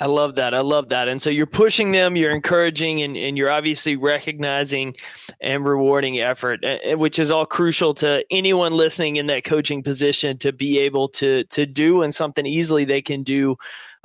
I 0.05 0.07
love 0.07 0.35
that. 0.35 0.53
I 0.53 0.61
love 0.61 0.91
that. 0.91 1.09
And 1.09 1.23
so 1.23 1.31
you're 1.31 1.47
pushing 1.47 1.93
them, 1.93 2.15
you're 2.15 2.31
encouraging, 2.31 3.01
and, 3.01 3.17
and 3.17 3.39
you're 3.39 3.51
obviously 3.51 3.97
recognizing 3.97 4.97
and 5.41 5.65
rewarding 5.65 6.21
effort, 6.21 6.63
which 6.99 7.19
is 7.19 7.31
all 7.31 7.47
crucial 7.47 7.95
to 7.95 8.23
anyone 8.31 8.75
listening 8.75 9.17
in 9.17 9.29
that 9.29 9.45
coaching 9.45 9.83
position 9.83 10.37
to 10.39 10.53
be 10.53 10.79
able 10.79 11.09
to 11.09 11.45
to 11.45 11.65
do 11.65 12.03
and 12.03 12.15
something 12.15 12.45
easily 12.45 12.85
they 12.85 13.01
can 13.01 13.23
do 13.23 13.57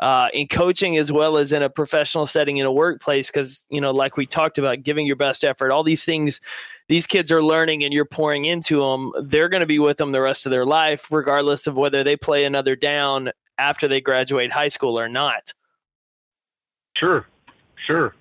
uh, 0.02 0.30
in 0.34 0.48
coaching 0.48 0.96
as 0.96 1.12
well 1.12 1.36
as 1.36 1.52
in 1.52 1.64
a 1.64 1.70
professional 1.70 2.26
setting 2.26 2.56
in 2.56 2.66
a 2.66 2.72
workplace. 2.72 3.30
Because 3.30 3.68
you 3.70 3.82
know, 3.82 3.92
like 3.92 4.16
we 4.16 4.26
talked 4.26 4.58
about, 4.58 4.84
giving 4.84 5.06
your 5.06 5.18
best 5.18 5.44
effort, 5.44 5.70
all 5.70 5.84
these 5.84 6.06
things 6.06 6.40
these 6.88 7.08
kids 7.08 7.30
are 7.30 7.44
learning 7.44 7.84
and 7.84 7.92
you're 7.92 8.06
pouring 8.06 8.46
into 8.46 8.80
them, 8.80 9.12
they're 9.26 9.50
going 9.50 9.60
to 9.60 9.68
be 9.68 9.80
with 9.80 9.98
them 9.98 10.14
the 10.14 10.22
rest 10.22 10.46
of 10.46 10.52
their 10.52 10.66
life, 10.66 11.12
regardless 11.12 11.68
of 11.68 11.76
whether 11.76 12.06
they 12.06 12.16
play 12.16 12.46
another 12.46 12.78
down 12.78 13.32
after 13.58 13.90
they 13.90 14.00
graduate 14.00 14.54
high 14.54 14.70
school 14.70 14.98
or 14.98 15.10
not. 15.10 15.52
Sure, 17.00 17.26
sure. 17.88 18.14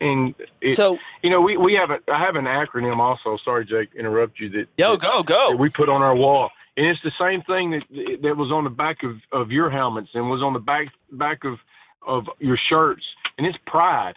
And 0.00 0.34
it, 0.60 0.76
so 0.76 0.98
you 1.22 1.30
know, 1.30 1.40
we 1.40 1.56
we 1.56 1.74
have 1.74 1.90
a 1.90 2.00
I 2.08 2.18
have 2.20 2.36
an 2.36 2.44
acronym 2.44 2.98
also. 2.98 3.38
Sorry, 3.44 3.64
Jake, 3.64 3.90
interrupt 3.96 4.40
you. 4.40 4.50
That 4.50 4.66
yo 4.76 4.96
that, 4.96 5.00
go 5.00 5.22
go. 5.22 5.56
we 5.56 5.70
put 5.70 5.88
on 5.88 6.02
our 6.02 6.14
wall, 6.14 6.50
and 6.76 6.86
it's 6.86 7.00
the 7.02 7.12
same 7.20 7.42
thing 7.42 7.70
that 7.70 8.22
that 8.22 8.36
was 8.36 8.50
on 8.50 8.64
the 8.64 8.70
back 8.70 9.02
of, 9.02 9.16
of 9.32 9.50
your 9.50 9.70
helmets 9.70 10.10
and 10.14 10.28
was 10.28 10.42
on 10.42 10.52
the 10.52 10.58
back 10.58 10.88
back 11.12 11.44
of 11.44 11.58
of 12.06 12.26
your 12.38 12.58
shirts, 12.70 13.04
and 13.38 13.46
it's 13.46 13.56
pride, 13.66 14.14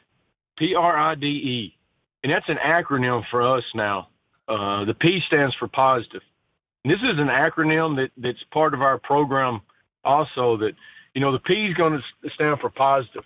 P 0.58 0.76
R 0.76 0.98
I 0.98 1.16
D 1.16 1.28
E, 1.28 1.78
and 2.24 2.34
that's 2.34 2.50
an 2.50 2.58
acronym 2.58 3.24
for 3.30 3.42
us 3.42 3.64
now. 3.74 4.10
Uh, 4.48 4.86
the 4.86 4.94
P 4.94 5.22
stands 5.28 5.56
for 5.56 5.68
positive. 5.68 6.22
And 6.84 6.94
this 6.94 7.02
is 7.02 7.20
an 7.20 7.28
acronym 7.28 7.98
that 7.98 8.12
that's 8.18 8.42
part 8.52 8.74
of 8.74 8.82
our 8.82 8.98
program 8.98 9.62
also. 10.04 10.58
That 10.58 10.74
you 11.14 11.22
know, 11.22 11.32
the 11.32 11.40
P 11.40 11.54
is 11.68 11.74
going 11.76 11.94
to 11.94 12.30
stand 12.32 12.60
for 12.60 12.70
positive 12.70 13.24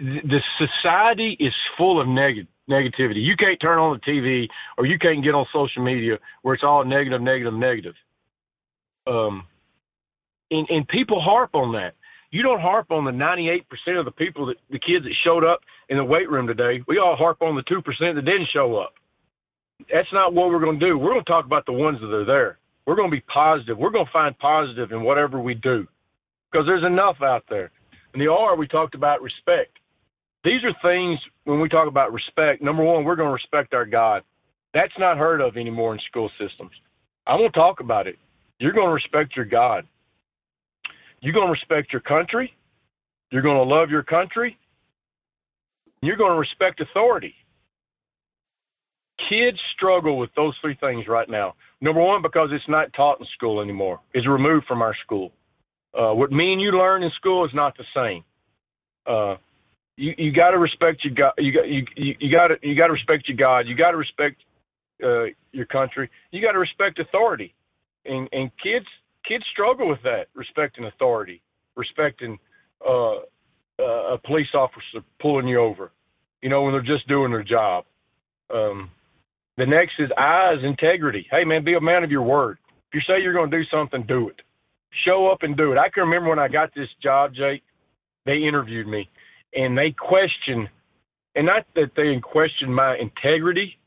the 0.00 0.40
society 0.58 1.36
is 1.38 1.52
full 1.76 2.00
of 2.00 2.08
neg- 2.08 2.46
negativity. 2.68 3.24
You 3.24 3.36
can't 3.36 3.60
turn 3.60 3.78
on 3.78 3.98
the 3.98 4.10
TV 4.12 4.48
or 4.78 4.86
you 4.86 4.98
can't 4.98 5.24
get 5.24 5.34
on 5.34 5.46
social 5.52 5.82
media 5.82 6.18
where 6.42 6.54
it's 6.54 6.64
all 6.64 6.84
negative, 6.84 7.20
negative, 7.20 7.54
negative. 7.54 7.94
Um, 9.06 9.46
and, 10.50 10.66
and 10.70 10.88
people 10.88 11.20
harp 11.20 11.54
on 11.54 11.72
that. 11.72 11.94
You 12.30 12.42
don't 12.42 12.60
harp 12.60 12.92
on 12.92 13.04
the 13.04 13.10
98% 13.10 13.64
of 13.98 14.04
the 14.04 14.12
people 14.12 14.46
that 14.46 14.56
the 14.70 14.78
kids 14.78 15.04
that 15.04 15.14
showed 15.24 15.44
up 15.44 15.60
in 15.88 15.96
the 15.96 16.04
weight 16.04 16.30
room 16.30 16.46
today. 16.46 16.82
We 16.86 16.98
all 16.98 17.16
harp 17.16 17.42
on 17.42 17.56
the 17.56 17.62
2% 17.62 17.82
that 18.14 18.24
didn't 18.24 18.48
show 18.54 18.76
up. 18.76 18.94
That's 19.92 20.12
not 20.12 20.32
what 20.32 20.50
we're 20.50 20.60
going 20.60 20.78
to 20.78 20.86
do. 20.86 20.96
We're 20.96 21.12
going 21.12 21.24
to 21.24 21.30
talk 21.30 21.44
about 21.44 21.66
the 21.66 21.72
ones 21.72 21.98
that 22.00 22.12
are 22.12 22.24
there. 22.24 22.58
We're 22.86 22.94
going 22.94 23.10
to 23.10 23.16
be 23.16 23.22
positive. 23.22 23.78
We're 23.78 23.90
going 23.90 24.06
to 24.06 24.12
find 24.12 24.38
positive 24.38 24.92
in 24.92 25.02
whatever 25.02 25.40
we 25.40 25.54
do 25.54 25.88
because 26.50 26.66
there's 26.68 26.84
enough 26.84 27.16
out 27.22 27.44
there. 27.48 27.72
In 28.14 28.20
the 28.20 28.28
R, 28.28 28.56
we 28.56 28.68
talked 28.68 28.94
about 28.94 29.22
respect 29.22 29.79
these 30.44 30.64
are 30.64 30.74
things 30.84 31.20
when 31.44 31.60
we 31.60 31.68
talk 31.68 31.88
about 31.88 32.12
respect. 32.12 32.62
Number 32.62 32.84
one, 32.84 33.04
we're 33.04 33.16
going 33.16 33.28
to 33.28 33.34
respect 33.34 33.74
our 33.74 33.86
God. 33.86 34.22
That's 34.74 34.92
not 34.98 35.18
heard 35.18 35.40
of 35.40 35.56
anymore 35.56 35.94
in 35.94 36.00
school 36.08 36.30
systems. 36.40 36.72
I 37.26 37.36
won't 37.36 37.54
talk 37.54 37.80
about 37.80 38.06
it. 38.06 38.18
You're 38.58 38.72
going 38.72 38.88
to 38.88 38.94
respect 38.94 39.36
your 39.36 39.46
God. 39.46 39.86
You're 41.20 41.34
going 41.34 41.46
to 41.48 41.52
respect 41.52 41.92
your 41.92 42.02
country. 42.02 42.54
You're 43.30 43.42
going 43.42 43.56
to 43.68 43.74
love 43.76 43.90
your 43.90 44.02
country. 44.04 44.58
You're 46.02 46.16
going 46.16 46.32
to 46.32 46.38
respect 46.38 46.80
authority. 46.80 47.34
kids 49.30 49.58
struggle 49.74 50.18
with 50.18 50.30
those 50.36 50.54
three 50.62 50.76
things 50.80 51.06
right 51.08 51.28
now. 51.28 51.54
Number 51.80 52.00
one, 52.02 52.22
because 52.22 52.50
it's 52.52 52.68
not 52.68 52.92
taught 52.94 53.20
in 53.20 53.26
school 53.34 53.60
anymore. 53.60 54.00
It's 54.14 54.26
removed 54.28 54.66
from 54.66 54.82
our 54.82 54.94
school. 55.04 55.32
Uh, 55.94 56.12
what 56.14 56.32
me 56.32 56.52
and 56.52 56.60
you 56.60 56.72
learn 56.72 57.02
in 57.02 57.10
school 57.16 57.44
is 57.44 57.52
not 57.54 57.76
the 57.76 57.84
same. 57.96 58.24
Uh, 59.06 59.36
you 60.00 60.14
you 60.16 60.32
got 60.32 60.50
to 60.52 60.58
respect 60.58 61.04
your 61.04 61.14
God. 61.14 61.32
You 61.36 61.52
got 61.52 61.68
you 61.68 61.84
you 61.96 62.30
got 62.30 62.48
to 62.48 62.56
you 62.62 62.74
got 62.74 62.86
to 62.86 62.92
respect 62.94 63.28
your 63.28 63.36
God. 63.36 63.68
You 63.68 63.74
got 63.74 63.90
to 63.90 63.98
respect 63.98 64.42
uh, 65.04 65.24
your 65.52 65.66
country. 65.66 66.10
You 66.30 66.40
got 66.40 66.52
to 66.52 66.58
respect 66.58 66.98
authority, 66.98 67.54
and 68.06 68.28
and 68.32 68.50
kids 68.62 68.86
kids 69.28 69.44
struggle 69.52 69.88
with 69.88 70.02
that 70.04 70.28
respecting 70.34 70.86
authority, 70.86 71.42
respecting 71.76 72.38
uh, 72.84 73.16
uh, 73.78 74.14
a 74.14 74.18
police 74.18 74.48
officer 74.54 75.04
pulling 75.20 75.46
you 75.46 75.60
over. 75.60 75.92
You 76.40 76.48
know 76.48 76.62
when 76.62 76.72
they're 76.72 76.82
just 76.82 77.06
doing 77.06 77.30
their 77.30 77.44
job. 77.44 77.84
Um, 78.52 78.90
the 79.58 79.66
next 79.66 79.92
is 79.98 80.10
is 80.10 80.64
integrity. 80.64 81.26
Hey 81.30 81.44
man, 81.44 81.62
be 81.62 81.74
a 81.74 81.80
man 81.80 82.04
of 82.04 82.10
your 82.10 82.22
word. 82.22 82.56
If 82.90 82.94
you 82.94 83.00
say 83.02 83.22
you're 83.22 83.34
going 83.34 83.50
to 83.50 83.56
do 83.58 83.64
something, 83.72 84.02
do 84.04 84.30
it. 84.30 84.40
Show 85.06 85.28
up 85.28 85.42
and 85.42 85.56
do 85.56 85.72
it. 85.72 85.78
I 85.78 85.90
can 85.90 86.04
remember 86.04 86.30
when 86.30 86.38
I 86.38 86.48
got 86.48 86.74
this 86.74 86.88
job, 87.02 87.34
Jake. 87.34 87.62
They 88.26 88.38
interviewed 88.38 88.86
me 88.86 89.08
and 89.54 89.76
they 89.76 89.92
question, 89.92 90.68
and 91.34 91.46
not 91.46 91.66
that 91.74 91.92
they 91.96 92.18
question 92.20 92.72
my 92.72 92.96
integrity, 92.96 93.78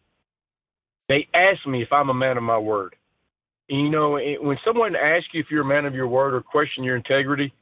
they 1.09 1.27
ask 1.33 1.65
me 1.67 1.81
if 1.81 1.91
I'm 1.91 2.09
a 2.09 2.13
man 2.13 2.37
of 2.37 2.43
my 2.43 2.57
word. 2.57 2.95
And, 3.69 3.81
you 3.81 3.89
know, 3.89 4.19
when 4.41 4.57
someone 4.65 4.95
asks 4.95 5.29
you 5.33 5.41
if 5.41 5.47
you're 5.49 5.61
a 5.61 5.65
man 5.65 5.85
of 5.85 5.95
your 5.95 6.07
word 6.07 6.33
or 6.33 6.41
question 6.41 6.83
your 6.83 6.95
integrity, 6.95 7.53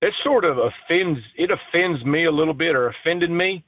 that 0.00 0.12
sort 0.24 0.44
of 0.44 0.58
offends, 0.58 1.20
it 1.36 1.50
offends 1.52 2.04
me 2.04 2.24
a 2.24 2.32
little 2.32 2.54
bit 2.54 2.74
or 2.74 2.88
offended 2.88 3.30
me. 3.30 3.64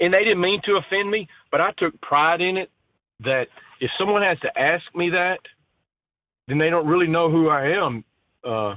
And 0.00 0.12
they 0.12 0.24
didn't 0.24 0.40
mean 0.40 0.60
to 0.64 0.76
offend 0.76 1.10
me, 1.10 1.28
but 1.50 1.60
I 1.60 1.70
took 1.78 2.00
pride 2.00 2.40
in 2.40 2.56
it 2.56 2.70
that 3.20 3.48
if 3.80 3.90
someone 3.98 4.22
has 4.22 4.38
to 4.40 4.58
ask 4.58 4.82
me 4.94 5.10
that, 5.10 5.38
then 6.48 6.58
they 6.58 6.70
don't 6.70 6.86
really 6.86 7.06
know 7.06 7.30
who 7.30 7.48
I 7.48 7.76
am. 7.76 8.04
Uh, 8.44 8.76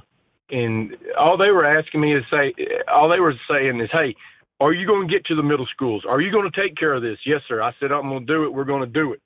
and 0.51 0.95
all 1.17 1.38
they 1.38 1.51
were 1.51 1.65
asking 1.65 2.01
me 2.01 2.13
to 2.13 2.21
say, 2.31 2.53
all 2.88 3.10
they 3.10 3.19
were 3.19 3.34
saying 3.51 3.79
is, 3.81 3.89
"Hey, 3.91 4.15
are 4.60 4.74
you 4.74 4.88
going 4.88 5.08
to 5.08 5.13
get 5.13 5.26
to 5.26 5.36
the 5.36 5.44
middle 5.44 5.65
schools? 5.68 6.04
Are 6.08 6.22
you 6.22 6.32
going 6.32 6.50
to 6.50 6.62
take 6.62 6.78
care 6.78 6.94
of 6.94 7.02
this? 7.02 7.18
Yes, 7.26 7.41
sir. 7.48 7.62
I 7.62 7.74
said, 7.80 7.91
I'm 7.91 8.10
going 8.10 8.26
to 8.26 8.34
do 8.34 8.44
it. 8.46 8.54
We're 8.54 8.63
going 8.63 8.82
to 8.82 8.88
do 8.88 9.13
it. 9.13 9.22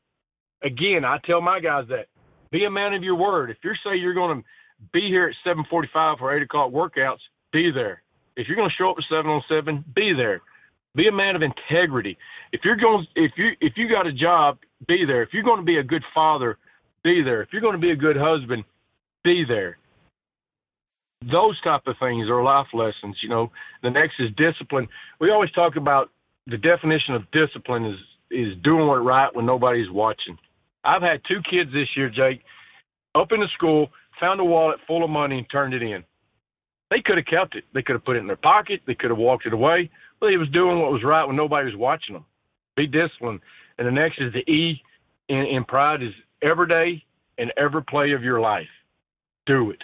Again, 0.63 1.06
I 1.06 1.18
tell 1.26 1.42
my 1.42 1.60
guys 1.60 1.86
that 1.89 2.08
be 2.52 2.65
a 2.65 2.70
man 2.70 2.94
of 2.94 3.04
your 3.04 3.15
word. 3.15 3.52
If 3.52 3.58
you 3.63 3.72
say 3.84 3.98
you're 3.98 4.13
going 4.13 4.39
to 4.39 4.46
be 4.92 5.08
here 5.08 5.28
at 5.28 5.36
745 5.44 6.18
for 6.18 6.36
eight 6.36 6.44
o'clock 6.44 6.72
workouts, 6.72 7.20
be 7.52 7.72
there. 7.72 8.02
If 8.36 8.48
you're 8.48 8.58
going 8.58 8.70
to 8.70 8.76
show 8.76 8.92
up 8.92 8.98
at 8.98 9.04
seven 9.13 9.30
on 9.32 9.44
seven, 9.52 9.84
be 9.96 10.13
there. 10.13 10.42
Be 10.96 11.08
a 11.08 11.12
man 11.12 11.36
of 11.36 11.44
integrity. 11.44 12.18
If 12.52 12.62
you're 12.63 12.76
going, 12.76 13.06
if 13.15 13.32
you, 13.38 13.52
if 13.62 13.74
you 13.78 13.89
got 13.89 14.08
a 14.08 14.13
job, 14.13 14.58
be 14.88 15.06
there. 15.06 15.22
If 15.22 15.30
you're 15.34 15.44
going 15.44 15.60
to 15.60 15.65
be 15.65 15.78
a 15.78 15.84
good 15.84 16.04
father, 16.15 16.58
be 17.04 17.22
there. 17.24 17.42
If 17.42 17.50
you're 17.52 17.62
going 17.62 17.74
to 17.74 17.80
be 17.80 17.92
a 17.92 17.96
good 17.96 18.18
husband, 18.18 18.63
be 19.24 19.46
there 19.48 19.79
those 21.21 21.60
type 21.62 21.82
of 21.86 21.95
things 22.01 22.29
are 22.29 22.43
life 22.43 22.67
lessons. 22.73 23.17
You 23.21 23.29
know, 23.29 23.51
the 23.84 23.89
next 23.89 24.15
is 24.19 24.29
discipline. 24.38 24.88
We 25.19 25.32
always 25.32 25.51
talk 25.51 25.75
about 25.75 26.10
the 26.47 26.58
definition 26.58 27.15
of 27.15 27.29
discipline 27.32 27.86
is 27.86 27.97
is 28.32 28.55
doing 28.63 28.88
what 28.88 29.03
right 29.03 29.36
when 29.36 29.45
nobody's 29.45 29.89
watching. 29.89 30.38
I've 30.84 31.01
had 31.01 31.21
two 31.29 31.41
kids 31.49 31.71
this 31.73 31.88
year, 31.97 32.10
Jake, 32.10 32.43
up 33.15 33.32
in 33.32 33.39
the 33.39 33.47
school, 33.55 33.89
found 34.21 34.39
a 34.39 34.43
wallet 34.43 34.79
full 34.86 35.03
of 35.03 35.10
money 35.10 35.39
and 35.39 35.49
turned 35.49 35.73
it 35.73 35.82
in. 35.82 36.03
They 36.91 37.01
could 37.01 37.17
have 37.17 37.25
kept 37.25 37.55
it. 37.55 37.63
They 37.73 37.82
could 37.82 37.93
have 37.93 38.05
put 38.05 38.17
it 38.17 38.19
in 38.19 38.27
their 38.27 38.36
pocket. 38.36 38.82
They 38.86 38.93
could 38.93 39.10
have 39.10 39.17
walked 39.17 39.47
it 39.47 39.53
away. 39.53 39.89
But 40.19 40.29
he 40.29 40.38
was 40.38 40.47
doing 40.49 40.79
what 40.79 40.91
was 40.91 41.03
right 41.03 41.25
when 41.25 41.36
nobody 41.36 41.65
was 41.65 41.75
watching 41.75 42.13
them. 42.13 42.25
Be 42.75 42.86
disciplined. 42.86 43.41
And 43.79 43.88
the 43.88 43.91
next 43.91 44.21
is 44.21 44.32
the 44.32 44.47
E 44.51 44.82
in, 45.27 45.39
in 45.39 45.63
pride 45.65 46.03
is 46.03 46.13
every 46.43 46.67
day 46.67 47.03
and 47.39 47.51
every 47.58 47.84
play 47.84 48.12
of 48.12 48.23
your 48.23 48.39
life. 48.39 48.69
Do 49.47 49.71
it 49.71 49.84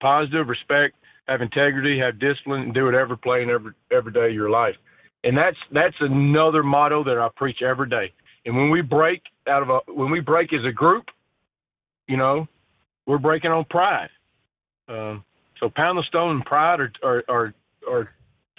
positive, 0.00 0.48
respect, 0.48 0.96
have 1.28 1.42
integrity, 1.42 1.98
have 1.98 2.18
discipline, 2.18 2.62
and 2.62 2.74
do 2.74 2.88
it 2.88 2.94
every 2.94 3.18
play 3.18 3.42
and 3.42 3.50
every 3.50 3.72
every 3.90 4.12
day 4.12 4.26
of 4.26 4.34
your 4.34 4.50
life. 4.50 4.76
And 5.24 5.36
that's 5.36 5.56
that's 5.70 5.96
another 6.00 6.62
motto 6.62 7.04
that 7.04 7.18
I 7.18 7.28
preach 7.36 7.62
every 7.62 7.88
day. 7.88 8.12
And 8.44 8.56
when 8.56 8.70
we 8.70 8.80
break 8.80 9.22
out 9.46 9.62
of 9.62 9.70
a 9.70 9.80
when 9.92 10.10
we 10.10 10.20
break 10.20 10.54
as 10.54 10.64
a 10.64 10.72
group, 10.72 11.06
you 12.08 12.16
know, 12.16 12.48
we're 13.06 13.18
breaking 13.18 13.52
on 13.52 13.64
pride. 13.64 14.10
Um, 14.88 15.24
so 15.58 15.68
pound 15.68 15.98
the 15.98 16.02
stone 16.04 16.36
and 16.36 16.44
pride 16.44 16.80
are 16.80 16.92
are 17.02 17.24
are 17.28 17.54
are, 17.88 18.14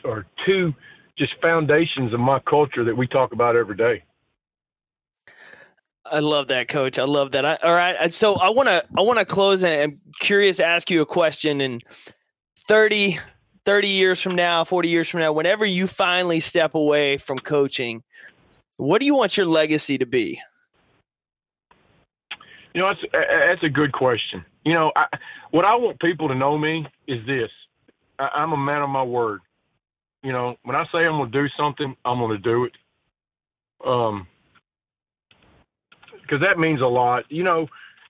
are 0.05 0.25
two 0.47 0.73
just 1.17 1.33
foundations 1.43 2.13
of 2.13 2.19
my 2.19 2.39
culture 2.39 2.85
that 2.85 2.95
we 2.95 3.07
talk 3.07 3.33
about 3.33 3.55
every 3.55 3.75
day. 3.75 4.03
I 6.11 6.19
love 6.19 6.49
that, 6.49 6.67
Coach. 6.67 6.99
I 6.99 7.03
love 7.03 7.31
that. 7.31 7.45
I, 7.45 7.55
all 7.63 7.73
right, 7.73 8.11
so 8.11 8.35
I 8.35 8.49
want 8.49 8.67
to 8.67 8.83
I 8.97 9.01
want 9.01 9.19
to 9.19 9.25
close 9.25 9.63
and 9.63 9.81
I'm 9.81 10.01
curious 10.19 10.57
to 10.57 10.65
ask 10.65 10.91
you 10.91 11.01
a 11.01 11.05
question. 11.05 11.61
And 11.61 11.81
30, 12.67 13.17
30 13.63 13.87
years 13.87 14.21
from 14.21 14.35
now, 14.35 14.65
forty 14.65 14.89
years 14.89 15.07
from 15.07 15.21
now, 15.21 15.31
whenever 15.31 15.65
you 15.65 15.87
finally 15.87 16.41
step 16.41 16.75
away 16.75 17.15
from 17.15 17.39
coaching, 17.39 18.03
what 18.75 18.99
do 18.99 19.05
you 19.05 19.15
want 19.15 19.37
your 19.37 19.45
legacy 19.45 19.97
to 19.97 20.05
be? 20.05 20.41
You 22.73 22.81
know, 22.81 22.87
that's 22.87 23.01
that's 23.13 23.63
a 23.63 23.69
good 23.69 23.93
question. 23.93 24.43
You 24.65 24.73
know, 24.73 24.91
I, 24.95 25.05
what 25.51 25.65
I 25.65 25.75
want 25.75 25.99
people 26.01 26.27
to 26.27 26.35
know 26.35 26.57
me 26.57 26.85
is 27.07 27.25
this: 27.25 27.49
I, 28.19 28.27
I'm 28.33 28.51
a 28.51 28.57
man 28.57 28.81
of 28.81 28.89
my 28.89 29.03
word. 29.03 29.41
You 30.23 30.33
know, 30.33 30.57
when 30.63 30.75
I 30.75 30.83
say 30.93 31.05
I'm 31.05 31.17
going 31.17 31.31
to 31.31 31.41
do 31.41 31.47
something, 31.57 31.95
I'm 32.03 32.19
going 32.19 32.31
to 32.31 32.37
do 32.37 32.65
it. 32.65 32.73
Um, 33.85 34.27
because 36.31 36.45
that 36.45 36.57
means 36.57 36.81
a 36.81 36.87
lot. 36.87 37.25
You 37.29 37.43
know, 37.43 37.67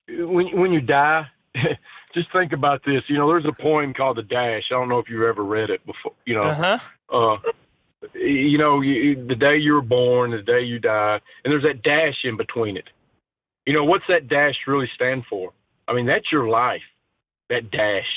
when 0.08 0.58
when 0.60 0.72
you 0.72 0.82
die, 0.82 1.28
just 2.14 2.32
think 2.32 2.54
about 2.54 2.84
this. 2.86 3.02
You 3.08 3.18
know, 3.18 3.28
there's 3.28 3.46
a 3.46 3.62
poem 3.62 3.94
called 3.94 4.18
"The 4.18 4.24
Dash." 4.24 4.64
I 4.72 4.76
don't 4.76 4.90
know 4.90 5.00
if 5.00 5.10
you've 5.10 5.24
ever 5.24 5.44
read 5.44 5.70
it 5.70 5.86
before. 5.86 6.14
You 6.26 6.36
know, 6.36 6.44
uh-huh. 6.44 6.80
uh, 7.12 7.38
you 8.14 8.58
know, 8.58 8.82
you, 8.82 9.26
the 9.26 9.36
day 9.36 9.58
you 9.58 9.74
were 9.74 9.82
born, 9.82 10.32
the 10.32 10.42
day 10.42 10.62
you 10.62 10.80
die, 10.80 11.20
and 11.44 11.52
there's 11.52 11.64
that 11.64 11.82
dash 11.84 12.24
in 12.24 12.38
between 12.38 12.78
it. 12.78 12.90
You 13.66 13.74
know, 13.74 13.84
what's 13.84 14.06
that 14.10 14.28
dash 14.28 14.56
really 14.68 14.90
stand 14.94 15.24
for? 15.30 15.52
I 15.88 15.94
mean, 15.94 16.06
that's 16.06 16.32
your 16.32 16.48
life. 16.48 16.82
That 17.50 17.70
dash, 17.72 18.08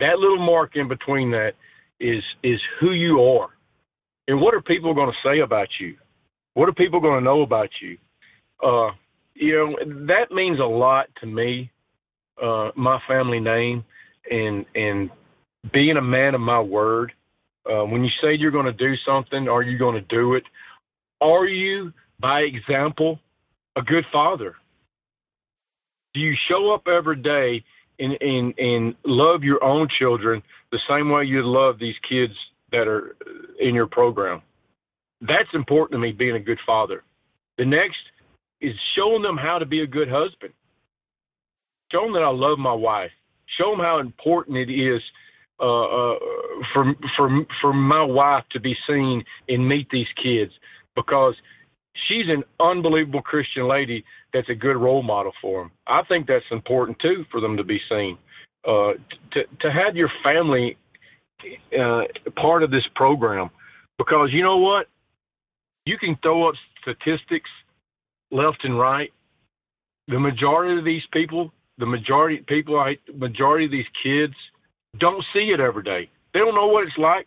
that 0.00 0.18
little 0.18 0.44
mark 0.44 0.76
in 0.76 0.88
between 0.88 1.30
that 1.32 1.54
is 2.00 2.22
is 2.42 2.60
who 2.80 2.92
you 2.92 3.22
are. 3.22 3.50
And 4.28 4.40
what 4.40 4.54
are 4.54 4.60
people 4.60 4.92
going 4.92 5.12
to 5.12 5.28
say 5.28 5.38
about 5.40 5.68
you? 5.78 5.96
What 6.54 6.68
are 6.68 6.72
people 6.72 7.00
going 7.00 7.18
to 7.18 7.24
know 7.24 7.42
about 7.42 7.70
you? 7.80 7.98
Uh, 8.60 8.90
you 9.38 9.52
know 9.52 10.06
that 10.06 10.32
means 10.32 10.60
a 10.60 10.66
lot 10.66 11.08
to 11.20 11.26
me. 11.26 11.70
Uh, 12.40 12.70
my 12.74 13.00
family 13.08 13.40
name 13.40 13.84
and 14.30 14.66
and 14.74 15.10
being 15.72 15.96
a 15.96 16.02
man 16.02 16.34
of 16.34 16.40
my 16.40 16.60
word. 16.60 17.12
Uh, 17.68 17.84
when 17.84 18.04
you 18.04 18.10
say 18.22 18.34
you're 18.34 18.52
going 18.52 18.66
to 18.66 18.72
do 18.72 18.94
something, 19.06 19.48
are 19.48 19.62
you 19.62 19.76
going 19.76 19.94
to 19.94 20.00
do 20.00 20.34
it? 20.34 20.44
Are 21.20 21.46
you, 21.46 21.92
by 22.20 22.42
example, 22.42 23.18
a 23.74 23.82
good 23.82 24.04
father? 24.12 24.54
Do 26.14 26.20
you 26.20 26.36
show 26.48 26.72
up 26.72 26.86
every 26.86 27.16
day 27.16 27.64
and, 27.98 28.16
and, 28.20 28.54
and 28.58 28.94
love 29.04 29.42
your 29.42 29.64
own 29.64 29.88
children 29.88 30.42
the 30.70 30.78
same 30.88 31.10
way 31.10 31.24
you 31.24 31.42
love 31.42 31.78
these 31.78 31.96
kids 32.08 32.34
that 32.70 32.86
are 32.86 33.16
in 33.58 33.74
your 33.74 33.86
program? 33.86 34.42
That's 35.20 35.52
important 35.52 35.92
to 35.92 35.98
me, 35.98 36.12
being 36.12 36.36
a 36.36 36.40
good 36.40 36.60
father. 36.64 37.02
The 37.58 37.64
next 37.64 37.98
is 38.60 38.74
showing 38.96 39.22
them 39.22 39.36
how 39.36 39.58
to 39.58 39.66
be 39.66 39.80
a 39.80 39.86
good 39.86 40.08
husband. 40.08 40.52
Show 41.92 42.02
them 42.02 42.14
that 42.14 42.22
I 42.22 42.30
love 42.30 42.58
my 42.58 42.72
wife. 42.72 43.10
Show 43.60 43.70
them 43.70 43.80
how 43.80 43.98
important 43.98 44.56
it 44.56 44.70
is 44.72 45.00
uh, 45.60 45.64
uh, 45.64 46.18
for 46.72 46.94
for 47.16 47.46
for 47.60 47.72
my 47.72 48.02
wife 48.02 48.44
to 48.50 48.60
be 48.60 48.76
seen 48.88 49.24
and 49.48 49.66
meet 49.66 49.88
these 49.90 50.08
kids 50.22 50.52
because 50.94 51.34
she's 51.94 52.28
an 52.28 52.44
unbelievable 52.60 53.22
Christian 53.22 53.68
lady 53.68 54.04
that's 54.32 54.48
a 54.48 54.54
good 54.54 54.76
role 54.76 55.02
model 55.02 55.32
for 55.40 55.62
them. 55.62 55.70
I 55.86 56.02
think 56.02 56.26
that's 56.26 56.44
important 56.50 56.98
too 56.98 57.24
for 57.30 57.40
them 57.40 57.56
to 57.56 57.64
be 57.64 57.80
seen. 57.90 58.18
Uh, 58.66 58.94
to 59.30 59.46
to 59.60 59.70
have 59.70 59.96
your 59.96 60.10
family 60.24 60.76
uh, 61.78 62.02
part 62.36 62.62
of 62.62 62.70
this 62.70 62.86
program 62.94 63.50
because 63.98 64.30
you 64.32 64.42
know 64.42 64.58
what, 64.58 64.88
you 65.84 65.96
can 65.98 66.18
throw 66.22 66.48
up 66.48 66.54
statistics 66.82 67.50
left 68.30 68.64
and 68.64 68.78
right. 68.78 69.12
The 70.08 70.18
majority 70.18 70.78
of 70.78 70.84
these 70.84 71.02
people, 71.12 71.52
the 71.78 71.86
majority 71.86 72.38
people, 72.38 72.78
I 72.78 72.98
majority 73.14 73.66
of 73.66 73.70
these 73.72 73.86
kids 74.02 74.34
don't 74.98 75.24
see 75.34 75.50
it 75.52 75.60
every 75.60 75.82
day. 75.82 76.08
They 76.32 76.40
don't 76.40 76.54
know 76.54 76.68
what 76.68 76.84
it's 76.84 76.98
like 76.98 77.26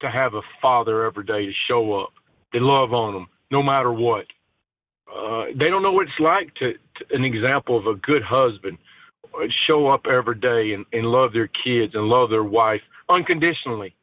to 0.00 0.10
have 0.10 0.34
a 0.34 0.42
father 0.60 1.04
every 1.04 1.24
day 1.24 1.46
to 1.46 1.52
show 1.70 2.00
up, 2.00 2.12
to 2.52 2.60
love 2.60 2.92
on 2.92 3.14
them, 3.14 3.28
no 3.50 3.62
matter 3.62 3.92
what. 3.92 4.26
Uh, 5.12 5.46
they 5.54 5.66
don't 5.66 5.82
know 5.82 5.92
what 5.92 6.06
it's 6.06 6.20
like 6.20 6.54
to, 6.56 6.74
to, 6.74 7.14
an 7.14 7.24
example 7.24 7.78
of 7.78 7.86
a 7.86 7.94
good 7.94 8.22
husband 8.22 8.78
show 9.66 9.88
up 9.88 10.06
every 10.06 10.34
day 10.34 10.72
and, 10.72 10.84
and 10.92 11.06
love 11.06 11.32
their 11.32 11.48
kids 11.48 11.94
and 11.94 12.08
love 12.08 12.30
their 12.30 12.44
wife 12.44 12.82
unconditionally, 13.08 13.94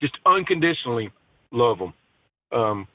just 0.00 0.16
unconditionally 0.24 1.10
love 1.50 1.78
them. 1.78 1.92
Um, 2.52 2.88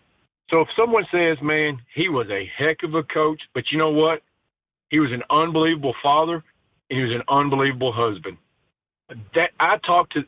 So 0.51 0.61
if 0.61 0.67
someone 0.77 1.05
says, 1.13 1.37
man, 1.41 1.79
he 1.93 2.09
was 2.09 2.27
a 2.29 2.49
heck 2.57 2.83
of 2.83 2.95
a 2.95 3.03
coach, 3.03 3.41
but 3.53 3.65
you 3.71 3.77
know 3.77 3.91
what? 3.91 4.21
He 4.89 4.99
was 4.99 5.11
an 5.11 5.23
unbelievable 5.29 5.95
father 6.01 6.43
and 6.89 6.99
he 6.99 7.05
was 7.05 7.15
an 7.15 7.23
unbelievable 7.27 7.91
husband. 7.91 8.37
That 9.35 9.51
I 9.59 9.77
talk 9.77 10.09
to 10.11 10.23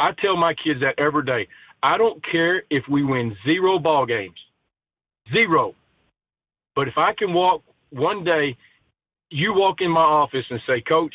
I 0.00 0.12
tell 0.12 0.36
my 0.36 0.54
kids 0.54 0.80
that 0.80 0.98
every 0.98 1.24
day. 1.24 1.46
I 1.82 1.98
don't 1.98 2.24
care 2.24 2.62
if 2.70 2.84
we 2.88 3.04
win 3.04 3.36
zero 3.46 3.78
ball 3.78 4.06
games. 4.06 4.38
Zero. 5.34 5.74
But 6.74 6.88
if 6.88 6.96
I 6.96 7.12
can 7.12 7.32
walk 7.34 7.62
one 7.90 8.24
day, 8.24 8.56
you 9.30 9.52
walk 9.54 9.80
in 9.80 9.90
my 9.90 10.02
office 10.02 10.46
and 10.50 10.60
say, 10.66 10.80
Coach, 10.80 11.14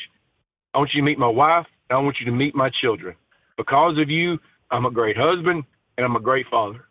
I 0.73 0.77
want 0.77 0.91
you 0.93 1.01
to 1.01 1.05
meet 1.05 1.17
my 1.17 1.27
wife, 1.27 1.65
I 1.89 1.97
want 1.97 2.17
you 2.19 2.25
to 2.27 2.31
meet 2.31 2.55
my 2.55 2.69
children. 2.81 3.15
Because 3.57 3.99
of 3.99 4.09
you, 4.09 4.39
I'm 4.71 4.85
a 4.85 4.91
great 4.91 5.17
husband 5.17 5.63
and 5.97 6.05
I'm 6.05 6.15
a 6.15 6.19
great 6.19 6.45
father. 6.51 6.85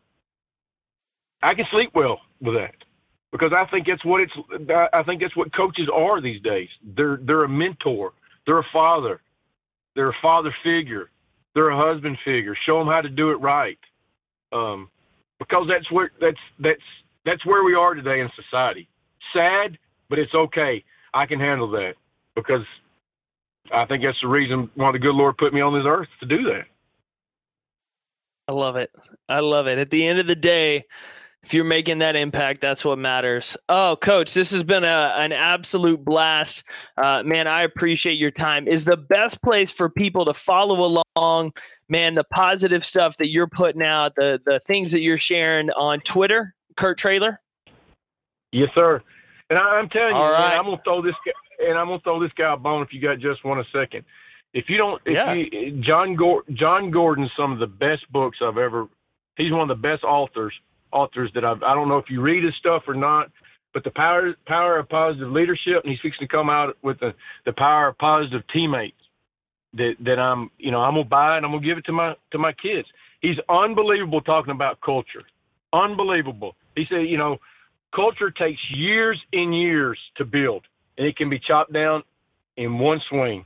I 1.43 1.55
can 1.55 1.67
sleep 1.71 1.91
well 1.95 2.21
with 2.41 2.55
that 2.57 2.75
because 3.33 3.53
I 3.57 3.67
think 3.67 3.89
it's 3.89 4.05
what 4.05 4.21
it's. 4.21 4.33
I 4.93 5.03
think 5.03 5.23
that's 5.23 5.37
what 5.37 5.55
coaches 5.55 5.89
are 5.93 6.21
these 6.21 6.41
days. 6.43 6.69
They're 6.97 7.19
they're 7.23 7.45
a 7.45 7.49
mentor. 7.49 8.13
They're 8.47 8.61
a 8.61 8.67
father. 8.73 9.21
They're 9.95 10.11
a 10.11 10.17
father 10.23 10.55
figure. 10.63 11.11
They're 11.55 11.71
a 11.71 11.77
husband 11.77 12.19
figure. 12.25 12.57
Show 12.67 12.79
them 12.79 12.89
how 12.89 13.01
to 13.01 13.09
do 13.09 13.31
it 13.31 13.41
right. 13.41 13.79
Um, 14.53 14.89
because 15.39 15.67
that's 15.69 15.91
where 15.91 16.11
that's 16.21 16.39
that's 16.59 16.83
that's 17.25 17.45
where 17.45 17.65
we 17.65 17.75
are 17.75 17.95
today 17.95 18.21
in 18.21 18.31
society. 18.37 18.89
Sad, 19.35 19.79
but 20.09 20.19
it's 20.19 20.35
okay. 20.35 20.85
I 21.13 21.27
can 21.27 21.41
handle 21.41 21.71
that 21.73 21.95
because 22.35 22.65
I 23.73 23.87
think 23.87 24.05
that's 24.05 24.21
the 24.21 24.29
reason 24.29 24.71
why 24.75 24.93
the 24.93 24.99
good 24.99 25.15
Lord 25.15 25.39
put 25.39 25.53
me 25.53 25.61
on 25.61 25.75
this 25.75 25.89
earth 25.89 26.09
to 26.21 26.27
do 26.27 26.45
that. 26.45 26.67
I 28.47 28.53
love 28.53 28.77
it. 28.77 28.91
I 29.29 29.41
love 29.41 29.67
it. 29.67 29.79
At 29.79 29.91
the 29.91 30.07
end 30.07 30.19
of 30.19 30.27
the 30.27 30.37
day, 30.37 30.85
if 31.45 31.53
you're 31.53 31.65
making 31.65 31.99
that 31.99 32.17
impact, 32.17 32.63
that's 32.63 32.87
what 32.87 32.99
matters. 32.99 33.55
Oh, 33.69 33.99
coach, 34.01 34.33
this 34.33 34.51
has 34.53 34.65
been 34.65 34.83
a, 34.83 35.15
an 35.17 35.31
absolute 35.31 36.03
blast. 36.03 36.65
Uh, 36.97 37.23
man, 37.23 37.47
I 37.47 37.63
appreciate 37.63 38.15
your 38.15 38.31
time. 38.31 38.67
Is 38.67 38.87
the 38.87 38.97
best 38.97 39.43
place 39.43 39.71
for 39.71 39.91
people 39.91 40.25
to 40.25 40.33
follow 40.33 41.03
along, 41.17 41.53
man, 41.91 42.15
the 42.15 42.25
positive 42.25 42.83
stuff 42.83 43.19
that 43.19 43.29
you're 43.29 43.47
putting 43.47 43.83
out, 43.83 44.15
the, 44.17 44.41
the 44.47 44.59
things 44.61 44.91
that 44.93 45.01
you're 45.01 45.19
sharing 45.19 45.69
on 45.71 46.01
Twitter, 46.01 46.55
Kurt 46.77 46.97
Traylor? 46.97 47.43
Yes, 48.51 48.71
sir. 48.75 49.03
And 49.51 49.59
I, 49.59 49.79
am 49.79 49.91
telling 49.91 50.17
you, 50.17 50.23
man, 50.23 50.59
I'm 50.59 50.65
gonna 50.65 50.81
throw 50.83 51.03
this 51.03 51.15
guy, 51.27 51.69
and 51.69 51.77
I'm 51.77 51.89
gonna 51.89 52.01
throw 52.01 52.21
this 52.23 52.33
guy 52.39 52.55
a 52.55 52.57
bone 52.57 52.83
if 52.83 52.95
you 52.95 53.03
got 53.03 53.19
just 53.19 53.45
one 53.45 53.61
a 53.61 53.65
second. 53.71 54.05
If 54.55 54.71
you 54.71 54.79
don't, 54.79 55.03
if 55.05 55.13
yeah. 55.13 55.35
you, 55.35 55.73
Jon 55.83 56.17
Jon 56.55 56.91
Gordon's 56.91 57.33
some 57.37 57.53
of 57.53 57.59
the 57.59 57.67
best 57.67 58.11
books 58.11 58.39
I've 58.43 58.57
ever. 58.57 58.89
He's 59.37 59.53
one 59.53 59.69
of 59.69 59.69
the 59.69 59.89
best 59.89 60.05
authors 60.05 60.55
authors 60.95 61.31
that 61.35 61.45
I've, 61.45 61.63
I 61.63 61.75
don't 61.75 61.89
know 61.89 61.99
if 61.99 62.09
you 62.09 62.21
read 62.21 62.45
his 62.45 62.55
stuff 62.57 62.85
or 62.87 62.95
not, 62.95 63.31
but 63.75 63.85
the 63.85 63.91
power 63.91 64.35
power 64.47 64.79
of 64.79 64.89
positive 64.89 65.31
leadership, 65.31 65.83
and 65.83 65.91
he's 65.91 66.01
fixing 66.01 66.29
to 66.29 66.35
come 66.35 66.49
out 66.49 66.79
with 66.83 67.01
the 67.01 67.15
the 67.45 67.53
power 67.53 67.89
of 67.89 67.99
positive 67.99 68.43
teammates. 68.55 68.97
That 69.75 69.97
that 70.01 70.19
I'm 70.19 70.51
you 70.59 70.71
know 70.71 70.81
I'm 70.81 70.95
gonna 70.95 71.05
buy 71.05 71.37
and 71.37 71.45
I'm 71.45 71.53
gonna 71.53 71.67
give 71.67 71.77
it 71.77 71.85
to 71.87 71.93
my 71.93 72.15
to 72.31 72.39
my 72.39 72.53
kids. 72.53 72.89
He's 73.21 73.37
unbelievable 73.49 74.21
talking 74.21 74.53
about 74.53 74.81
culture, 74.81 75.25
unbelievable. 75.73 76.55
He 76.77 76.87
said 76.89 77.09
you 77.09 77.19
know 77.19 77.39
culture 77.95 78.31
takes 78.31 78.61
years 78.71 79.21
and 79.33 79.55
years 79.55 79.99
to 80.17 80.25
build, 80.25 80.63
and 80.97 81.07
it 81.07 81.17
can 81.17 81.29
be 81.29 81.41
chopped 81.41 81.73
down 81.73 82.05
in 82.57 82.79
one 82.79 83.01
swing. 83.09 83.45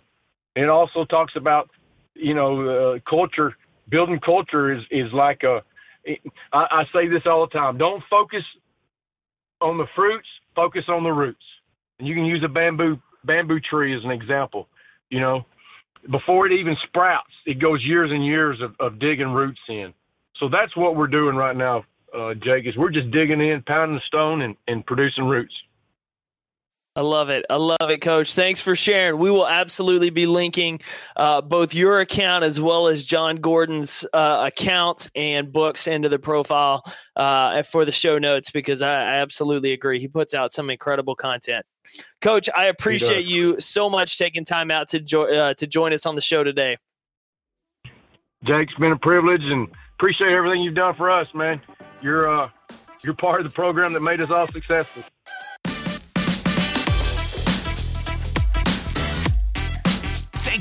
And 0.55 0.65
it 0.65 0.71
also 0.71 1.07
talks 1.07 1.35
about 1.37 1.71
you 2.15 2.35
know 2.35 2.69
uh, 2.69 2.99
culture 3.09 3.57
building 3.89 4.21
culture 4.21 4.73
is 4.73 4.83
is 4.91 5.13
like 5.13 5.43
a 5.43 5.63
I, 6.07 6.15
I 6.53 6.85
say 6.97 7.09
this 7.09 7.23
all 7.27 7.47
the 7.47 7.59
time. 7.59 7.79
Don't 7.79 8.03
focus 8.11 8.43
on 9.61 9.79
the 9.79 9.87
fruits, 9.95 10.29
focus 10.55 10.85
on 10.89 11.03
the 11.03 11.11
roots. 11.11 11.43
And 11.99 12.09
you 12.09 12.15
can 12.15 12.25
use 12.25 12.43
a 12.45 12.49
bamboo 12.49 13.01
bamboo 13.25 13.61
tree 13.61 13.97
as 13.97 14.05
an 14.05 14.11
example. 14.11 14.69
You 15.11 15.21
know, 15.21 15.47
before 16.11 16.47
it 16.47 16.53
even 16.53 16.77
sprouts, 16.87 17.33
it 17.47 17.59
goes 17.59 17.85
years 17.85 18.11
and 18.13 18.25
years 18.25 18.61
of, 18.61 18.75
of 18.79 18.99
digging 18.99 19.33
roots 19.33 19.61
in. 19.69 19.93
So 20.37 20.49
that's 20.49 20.77
what 20.77 20.97
we're 20.97 21.09
doing 21.09 21.35
right 21.37 21.57
now, 21.57 21.85
uh, 22.17 22.35
Jake. 22.35 22.67
Is 22.67 22.77
we're 22.77 22.91
just 22.91 23.11
digging 23.11 23.41
in, 23.41 23.63
pounding 23.63 23.97
the 23.97 24.03
stone, 24.07 24.43
and, 24.43 24.57
and 24.69 24.87
producing 24.87 25.25
roots. 25.25 25.55
I 26.99 27.03
love 27.03 27.31
it. 27.31 27.47
I 27.49 27.55
love 27.55 27.91
it, 27.91 28.01
Coach. 28.01 28.35
Thanks 28.35 28.61
for 28.61 28.75
sharing. 28.75 29.21
We 29.21 29.31
will 29.31 29.47
absolutely 29.47 30.11
be 30.11 30.27
linking 30.27 30.81
uh, 31.15 31.41
both 31.41 31.73
your 31.73 32.01
account 32.01 32.43
as 32.43 32.61
well 32.61 32.89
as 32.89 33.05
Jon 33.05 33.37
Gordon's 33.37 34.05
uh, 34.13 34.51
account 34.53 35.09
and 35.15 35.53
books 35.53 35.87
into 35.87 36.09
the 36.09 36.19
profile 36.19 36.83
uh, 37.15 37.63
for 37.63 37.85
the 37.85 37.93
show 37.93 38.19
notes 38.19 38.51
because 38.51 38.83
I, 38.83 38.95
I, 38.95 39.17
absolutely 39.19 39.73
agree. 39.73 40.01
He 40.01 40.09
puts 40.09 40.35
out 40.35 40.51
some 40.53 40.71
incredible 40.71 41.15
content. 41.15 41.65
Coach, 42.21 42.49
I 42.57 42.65
appreciate 42.65 43.27
you 43.27 43.61
so 43.61 43.89
much 43.89 44.19
taking 44.19 44.45
time 44.45 44.73
out 44.73 44.89
to 44.89 44.99
jo- 44.99 45.33
uh, 45.33 45.55
to 45.55 45.69
join 45.69 45.93
us 45.93 46.05
on 46.05 46.17
the 46.17 46.21
show 46.21 46.43
today. 46.43 46.79
Jake, 48.43 48.71
it's 48.71 48.79
been 48.81 48.91
a 48.91 48.99
privilege 48.99 49.45
and 49.45 49.69
appreciate 50.01 50.31
everything 50.31 50.63
you've 50.63 50.75
done 50.75 50.97
for 50.97 51.13
us, 51.13 51.29
man. 51.33 51.61
You're 52.03 52.29
uh, 52.29 52.51
you're 53.05 53.15
part 53.15 53.41
of 53.41 53.47
the 53.47 53.53
program 53.53 53.93
that 53.93 54.01
made 54.01 54.21
us 54.21 54.33
all 54.33 54.49
successful. 54.49 55.05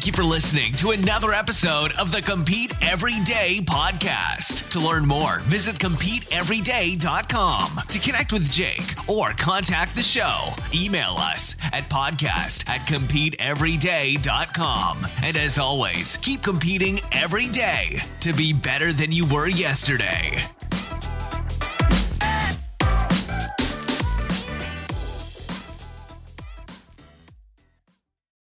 You 0.07 0.13
for 0.13 0.23
listening 0.23 0.71
to 0.71 0.91
another 0.91 1.33
episode 1.33 1.91
of 1.99 2.13
the 2.13 2.21
Compete 2.21 2.73
Everyday 2.81 3.59
podcast. 3.59 4.69
To 4.69 4.79
learn 4.79 5.05
more, 5.05 5.39
visit 5.39 5.75
CompeteEveryday.com. 5.79 7.81
To 7.89 7.99
connect 7.99 8.31
with 8.31 8.49
Jake 8.49 8.95
or 9.09 9.31
contact 9.31 9.95
the 9.95 10.01
show, 10.01 10.53
email 10.73 11.15
us 11.17 11.57
at 11.73 11.89
podcast 11.89 12.69
at 12.69 12.87
CompeteEveryday.com. 12.87 15.07
And 15.23 15.35
as 15.35 15.57
always, 15.57 16.15
keep 16.17 16.41
competing 16.41 17.01
every 17.11 17.47
day 17.47 17.99
to 18.21 18.31
be 18.33 18.53
better 18.53 18.93
than 18.93 19.11
you 19.11 19.25
were 19.25 19.49
yesterday. 19.49 20.41